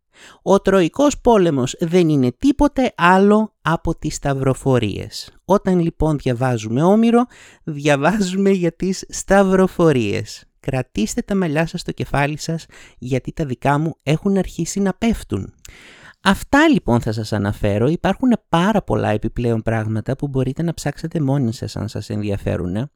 ο 0.43 0.61
Τροϊκός 0.61 1.21
πόλεμος 1.21 1.77
δεν 1.81 2.09
είναι 2.09 2.33
τίποτε 2.39 2.93
άλλο 2.97 3.55
από 3.63 3.99
τις 3.99 4.15
σταυροφορίες. 4.15 5.39
Όταν 5.45 5.81
λοιπόν 5.81 6.19
διαβάζουμε 6.19 6.83
Όμηρο, 6.83 7.25
διαβάζουμε 7.65 8.51
για 8.51 8.73
τις 8.73 9.05
σταυροφορίες. 9.09 10.43
Κρατήστε 10.61 11.23
τα 11.23 11.35
μαλλιά 11.35 11.67
σας 11.67 11.81
στο 11.81 11.93
κεφάλι 11.93 12.39
σας, 12.39 12.67
γιατί 12.99 13.33
τα 13.33 13.45
δικά 13.45 13.79
μου 13.79 13.97
έχουν 14.03 14.37
αρχίσει 14.37 14.81
να 14.81 14.95
πέφτουν. 14.95 15.55
Αυτά 16.23 16.69
λοιπόν 16.69 17.01
θα 17.01 17.13
σας 17.13 17.33
αναφέρω. 17.33 17.89
Υπάρχουν 17.89 18.31
πάρα 18.49 18.83
πολλά 18.83 19.09
επιπλέον 19.09 19.63
πράγματα 19.63 20.17
που 20.17 20.29
μπορείτε 20.29 20.63
να 20.63 20.75
ψάξετε 20.75 21.21
μόνοι 21.21 21.53
σας 21.53 21.77
αν 21.77 21.89
σας 21.89 22.11
ενδιαφέρουν. 22.11 22.91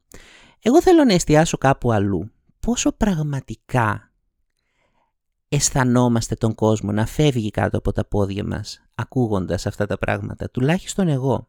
Εγώ 0.61 0.81
θέλω 0.81 1.03
να 1.03 1.13
εστιάσω 1.13 1.57
κάπου 1.57 1.91
αλλού. 1.91 2.31
Πόσο 2.59 2.91
πραγματικά 2.91 4.11
αισθανόμαστε 5.49 6.35
τον 6.35 6.55
κόσμο 6.55 6.91
να 6.91 7.05
φεύγει 7.05 7.51
κάτω 7.51 7.77
από 7.77 7.91
τα 7.91 8.05
πόδια 8.05 8.43
μας 8.45 8.83
ακούγοντας 8.95 9.65
αυτά 9.65 9.85
τα 9.85 9.97
πράγματα, 9.97 10.49
τουλάχιστον 10.49 11.07
εγώ. 11.07 11.47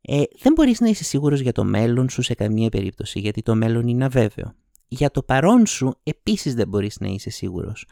Ε, 0.00 0.22
δεν 0.42 0.52
μπορείς 0.52 0.80
να 0.80 0.88
είσαι 0.88 1.04
σίγουρος 1.04 1.40
για 1.40 1.52
το 1.52 1.64
μέλλον 1.64 2.08
σου 2.08 2.22
σε 2.22 2.34
καμία 2.34 2.68
περίπτωση, 2.68 3.18
γιατί 3.18 3.42
το 3.42 3.54
μέλλον 3.54 3.88
είναι 3.88 4.04
αβέβαιο. 4.04 4.54
Για 4.88 5.10
το 5.10 5.22
παρόν 5.22 5.66
σου 5.66 5.94
επίσης 6.02 6.54
δεν 6.54 6.68
μπορείς 6.68 7.00
να 7.00 7.06
είσαι 7.08 7.30
σίγουρος. 7.30 7.86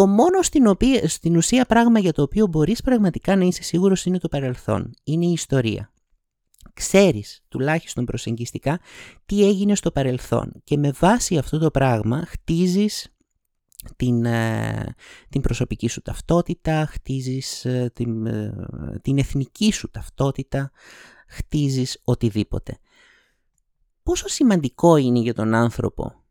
Το 0.00 0.06
μόνο 0.06 0.42
στην, 0.42 0.66
οποία, 0.66 1.08
στην 1.08 1.36
ουσία 1.36 1.64
πράγμα 1.64 1.98
για 1.98 2.12
το 2.12 2.22
οποίο 2.22 2.46
μπορείς 2.46 2.82
πραγματικά 2.82 3.36
να 3.36 3.44
είσαι 3.44 3.62
σίγουρος 3.62 4.04
είναι 4.04 4.18
το 4.18 4.28
παρελθόν, 4.28 4.90
είναι 5.04 5.26
η 5.26 5.32
ιστορία. 5.32 5.92
Ξέρεις, 6.74 7.44
τουλάχιστον 7.48 8.04
προσεγγιστικά, 8.04 8.80
τι 9.26 9.44
έγινε 9.44 9.74
στο 9.74 9.90
παρελθόν 9.90 10.52
και 10.64 10.78
με 10.78 10.90
βάση 10.90 11.36
αυτό 11.38 11.58
το 11.58 11.70
πράγμα 11.70 12.24
χτίζεις 12.26 13.08
την, 13.96 14.24
ε, 14.24 14.94
την 15.28 15.40
προσωπική 15.40 15.88
σου 15.88 16.02
ταυτότητα, 16.02 16.86
χτίζεις 16.86 17.64
ε, 17.64 17.90
την, 17.94 18.26
ε, 18.26 18.68
την 19.02 19.18
εθνική 19.18 19.72
σου 19.72 19.90
ταυτότητα, 19.90 20.70
χτίζεις 21.28 22.00
οτιδήποτε. 22.04 22.78
Πόσο 24.02 24.28
σημαντικό 24.28 24.96
είναι 24.96 25.18
για 25.18 25.34
τον 25.34 25.54
άνθρωπο 25.54 26.24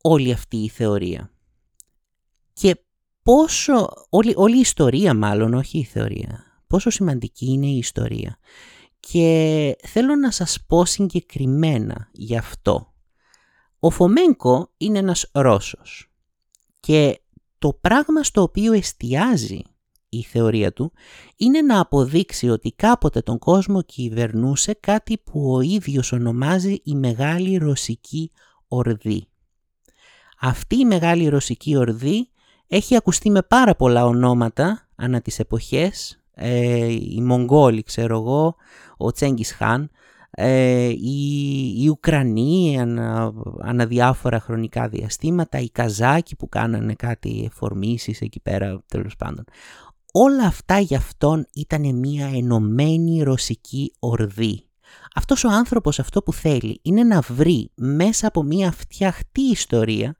όλη 0.00 0.32
αυτή 0.32 0.56
η 0.56 0.68
θεωρία; 0.68 1.32
Και 2.52 2.76
πόσο, 3.30 3.88
όλη, 4.08 4.32
όλη 4.36 4.56
η 4.56 4.60
ιστορία 4.60 5.14
μάλλον, 5.14 5.54
όχι 5.54 5.78
η 5.78 5.84
θεωρία, 5.84 6.44
πόσο 6.66 6.90
σημαντική 6.90 7.46
είναι 7.46 7.66
η 7.66 7.76
ιστορία. 7.76 8.38
Και 9.00 9.76
θέλω 9.82 10.16
να 10.16 10.30
σας 10.30 10.64
πω 10.66 10.84
συγκεκριμένα 10.84 12.08
γι' 12.12 12.36
αυτό. 12.36 12.94
Ο 13.78 13.90
Φωμένκο 13.90 14.72
είναι 14.76 14.98
ένας 14.98 15.30
Ρώσος 15.32 16.10
και 16.80 17.20
το 17.58 17.78
πράγμα 17.80 18.22
στο 18.22 18.42
οποίο 18.42 18.72
εστιάζει 18.72 19.62
η 20.08 20.22
θεωρία 20.22 20.72
του 20.72 20.92
είναι 21.36 21.62
να 21.62 21.80
αποδείξει 21.80 22.48
ότι 22.48 22.72
κάποτε 22.72 23.20
τον 23.20 23.38
κόσμο 23.38 23.82
κυβερνούσε 23.82 24.74
κάτι 24.80 25.18
που 25.18 25.54
ο 25.54 25.60
ίδιος 25.60 26.12
ονομάζει 26.12 26.80
η 26.84 26.94
Μεγάλη 26.94 27.56
Ρωσική 27.56 28.30
Ορδή. 28.68 29.28
Αυτή 30.40 30.76
η 30.76 30.84
Μεγάλη 30.84 31.28
Ρωσική 31.28 31.76
Ορδή 31.76 32.29
έχει 32.72 32.96
ακουστεί 32.96 33.30
με 33.30 33.42
πάρα 33.42 33.74
πολλά 33.74 34.04
ονόματα 34.04 34.88
ανά 34.96 35.20
τις 35.20 35.38
εποχές, 35.38 36.22
ε, 36.34 36.86
οι 36.86 37.20
Μογγόλοι 37.22 37.82
ξέρω 37.82 38.16
εγώ, 38.16 38.54
ο 38.96 39.12
Τσέγγις 39.12 39.52
Χάν, 39.52 39.90
ε, 40.30 40.88
οι, 40.88 41.74
οι 41.82 41.88
Ουκρανοί 41.88 42.80
ανα, 42.80 43.32
αναδιάφορα 43.60 44.40
χρονικά 44.40 44.88
διαστήματα, 44.88 45.58
οι 45.58 45.70
Καζάκοι 45.70 46.36
που 46.36 46.48
κάνανε 46.48 46.94
κάτι 46.94 47.42
εφορμήσεις 47.52 48.20
εκεί 48.20 48.40
πέρα 48.40 48.82
τέλος 48.86 49.16
πάντων. 49.16 49.44
Όλα 50.12 50.46
αυτά 50.46 50.78
για 50.78 50.98
αυτόν 50.98 51.46
ήταν 51.54 51.98
μια 51.98 52.30
ενωμένη 52.34 53.22
ρωσική 53.22 53.92
ορδή. 53.98 54.64
Αυτός 55.14 55.44
ο 55.44 55.48
άνθρωπος 55.48 55.98
αυτό 55.98 56.22
που 56.22 56.32
θέλει 56.32 56.80
είναι 56.82 57.04
να 57.04 57.20
βρει 57.20 57.70
μέσα 57.74 58.26
από 58.26 58.42
μια 58.42 58.72
φτιαχτή 58.72 59.42
ιστορία, 59.42 60.16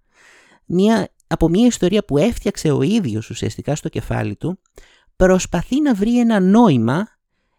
μια, 0.67 1.09
από 1.33 1.49
μια 1.49 1.67
ιστορία 1.67 2.05
που 2.05 2.19
έφτιαξε 2.19 2.71
ο 2.71 2.83
ίδιος 2.83 3.31
ουσιαστικά 3.31 3.75
στο 3.75 3.89
κεφάλι 3.89 4.37
του, 4.37 4.59
προσπαθεί 5.17 5.81
να 5.81 5.95
βρει 5.95 6.19
ένα 6.19 6.41
νόημα 6.41 7.09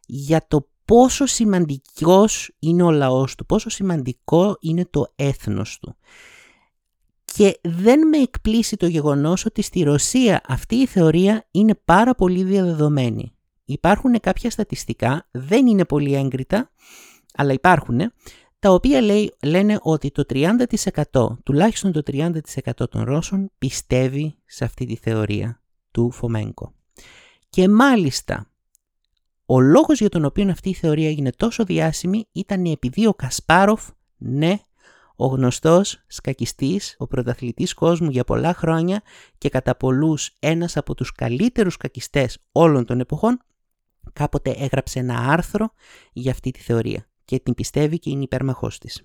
για 0.05 0.45
το 0.47 0.69
πόσο 0.85 1.25
σημαντικός 1.25 2.55
είναι 2.59 2.83
ο 2.83 2.91
λαός 2.91 3.35
του, 3.35 3.45
πόσο 3.45 3.69
σημαντικό 3.69 4.57
είναι 4.59 4.85
το 4.85 5.13
έθνος 5.15 5.79
του. 5.79 5.95
Και 7.25 7.59
δεν 7.63 8.07
με 8.07 8.17
εκπλήσει 8.17 8.77
το 8.77 8.87
γεγονός 8.87 9.45
ότι 9.45 9.61
στη 9.61 9.83
Ρωσία 9.83 10.41
αυτή 10.47 10.75
η 10.75 10.85
θεωρία 10.85 11.47
είναι 11.51 11.75
πάρα 11.85 12.15
πολύ 12.15 12.43
διαδεδομένη. 12.43 13.33
Υπάρχουν 13.65 14.19
κάποια 14.19 14.49
στατιστικά, 14.49 15.27
δεν 15.31 15.67
είναι 15.67 15.85
πολύ 15.85 16.15
έγκριτα, 16.15 16.71
αλλά 17.33 17.53
υπάρχουν, 17.53 17.99
τα 18.61 18.69
οποία 18.71 19.01
λέει, 19.01 19.33
λένε 19.43 19.77
ότι 19.81 20.11
το 20.11 20.23
30%, 20.29 21.27
τουλάχιστον 21.43 21.91
το 21.91 22.01
30% 22.07 22.31
των 22.89 23.03
Ρώσων 23.03 23.51
πιστεύει 23.57 24.37
σε 24.45 24.63
αυτή 24.63 24.85
τη 24.85 24.95
θεωρία 24.95 25.61
του 25.91 26.11
Φωμένκο. 26.11 26.73
Και 27.49 27.69
μάλιστα 27.69 28.51
ο 29.45 29.59
λόγος 29.59 29.99
για 29.99 30.09
τον 30.09 30.25
οποίο 30.25 30.49
αυτή 30.49 30.69
η 30.69 30.73
θεωρία 30.73 31.07
έγινε 31.07 31.31
τόσο 31.31 31.63
διάσημη 31.63 32.27
ήταν 32.31 32.65
επειδή 32.65 33.07
ο 33.07 33.13
Κασπάροφ, 33.13 33.89
ναι, 34.17 34.59
ο 35.15 35.25
γνωστός 35.25 36.03
σκακιστής, 36.07 36.95
ο 36.97 37.07
πρωταθλητής 37.07 37.73
κόσμου 37.73 38.09
για 38.09 38.23
πολλά 38.23 38.53
χρόνια 38.53 39.01
και 39.37 39.49
κατά 39.49 39.75
πολλούς 39.75 40.35
ένας 40.39 40.77
από 40.77 40.95
τους 40.95 41.11
καλύτερους 41.11 41.73
σκακιστές 41.73 42.37
όλων 42.51 42.85
των 42.85 42.99
εποχών, 42.99 43.41
κάποτε 44.13 44.51
έγραψε 44.57 44.99
ένα 44.99 45.17
άρθρο 45.17 45.73
για 46.11 46.31
αυτή 46.31 46.51
τη 46.51 46.59
θεωρία 46.59 47.10
και 47.31 47.39
την 47.39 47.53
πιστεύει 47.53 47.99
και 47.99 48.09
είναι 48.09 48.23
υπέρμαχός 48.23 48.77
της. 48.77 49.01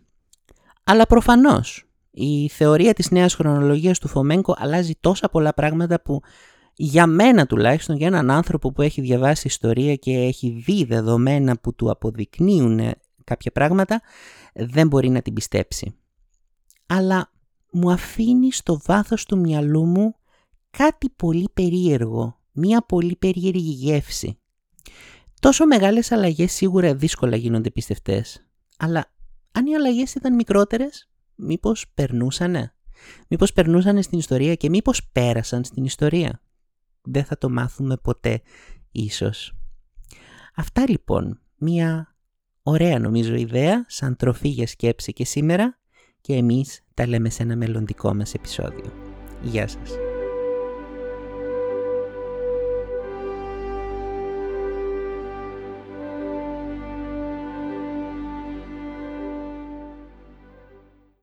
Αλλά 0.84 1.06
προφανώς 1.06 1.84
η 2.10 2.48
θεωρία 2.48 2.92
της 2.92 3.10
νέας 3.10 3.34
χρονολογίας 3.34 3.98
του 3.98 4.08
Φωμένκο 4.08 4.54
αλλάζει 4.58 4.94
τόσα 5.00 5.28
πολλά 5.28 5.54
πράγματα 5.54 6.02
που 6.02 6.20
για 6.74 7.06
μένα 7.06 7.46
τουλάχιστον, 7.46 7.96
για 7.96 8.06
έναν 8.06 8.30
άνθρωπο 8.30 8.72
που 8.72 8.82
έχει 8.82 9.00
διαβάσει 9.00 9.46
ιστορία 9.46 9.94
και 9.94 10.12
έχει 10.12 10.50
δει 10.50 10.84
δεδομένα 10.84 11.58
που 11.58 11.74
του 11.74 11.90
αποδεικνύουν 11.90 12.80
κάποια 13.24 13.52
πράγματα, 13.52 14.02
δεν 14.54 14.88
μπορεί 14.88 15.08
να 15.08 15.22
την 15.22 15.32
πιστέψει. 15.32 15.94
Αλλά 16.86 17.32
μου 17.70 17.90
αφήνει 17.90 18.52
στο 18.52 18.80
βάθος 18.84 19.24
του 19.24 19.38
μυαλού 19.38 19.84
μου 19.84 20.16
κάτι 20.70 21.10
πολύ 21.16 21.48
περίεργο, 21.54 22.38
μία 22.52 22.80
πολύ 22.80 23.16
περίεργη 23.16 23.70
γεύση. 23.70 24.38
Τόσο 25.40 25.66
μεγάλες 25.66 26.12
αλλαγές 26.12 26.52
σίγουρα 26.52 26.94
δύσκολα 26.94 27.36
γίνονται 27.36 27.70
πιστευτές, 27.70 28.46
αλλά 28.76 29.12
αν 29.52 29.66
οι 29.66 29.74
αλλαγές 29.74 30.14
ήταν 30.14 30.34
μικρότερες, 30.34 31.10
μήπως 31.34 31.86
περνούσανε; 31.94 32.70
Μήπως 33.28 33.52
περνούσανε 33.52 34.02
στην 34.02 34.18
ιστορία 34.18 34.54
και 34.54 34.68
μήπως 34.68 35.08
πέρασαν 35.12 35.64
στην 35.64 35.84
ιστορία; 35.84 36.42
Δεν 37.02 37.24
θα 37.24 37.38
το 37.38 37.50
μάθουμε 37.50 37.96
ποτέ 37.96 38.42
ίσως. 38.92 39.56
Αυτά 40.54 40.84
λοιπόν, 40.88 41.40
μια 41.56 42.16
ωραία 42.62 42.98
νομίζω 42.98 43.34
ιδέα 43.34 43.84
σαν 43.88 44.16
τροφή 44.16 44.48
για 44.48 44.66
σκέψη 44.66 45.12
και 45.12 45.24
σήμερα 45.24 45.78
και 46.20 46.34
εμείς 46.34 46.84
τα 46.94 47.06
λέμε 47.06 47.30
σε 47.30 47.42
ένα 47.42 47.56
μελλοντικό 47.56 48.14
μας 48.14 48.34
επεισόδιο. 48.34 48.92
Γεια 49.42 49.68
σας. 49.68 50.05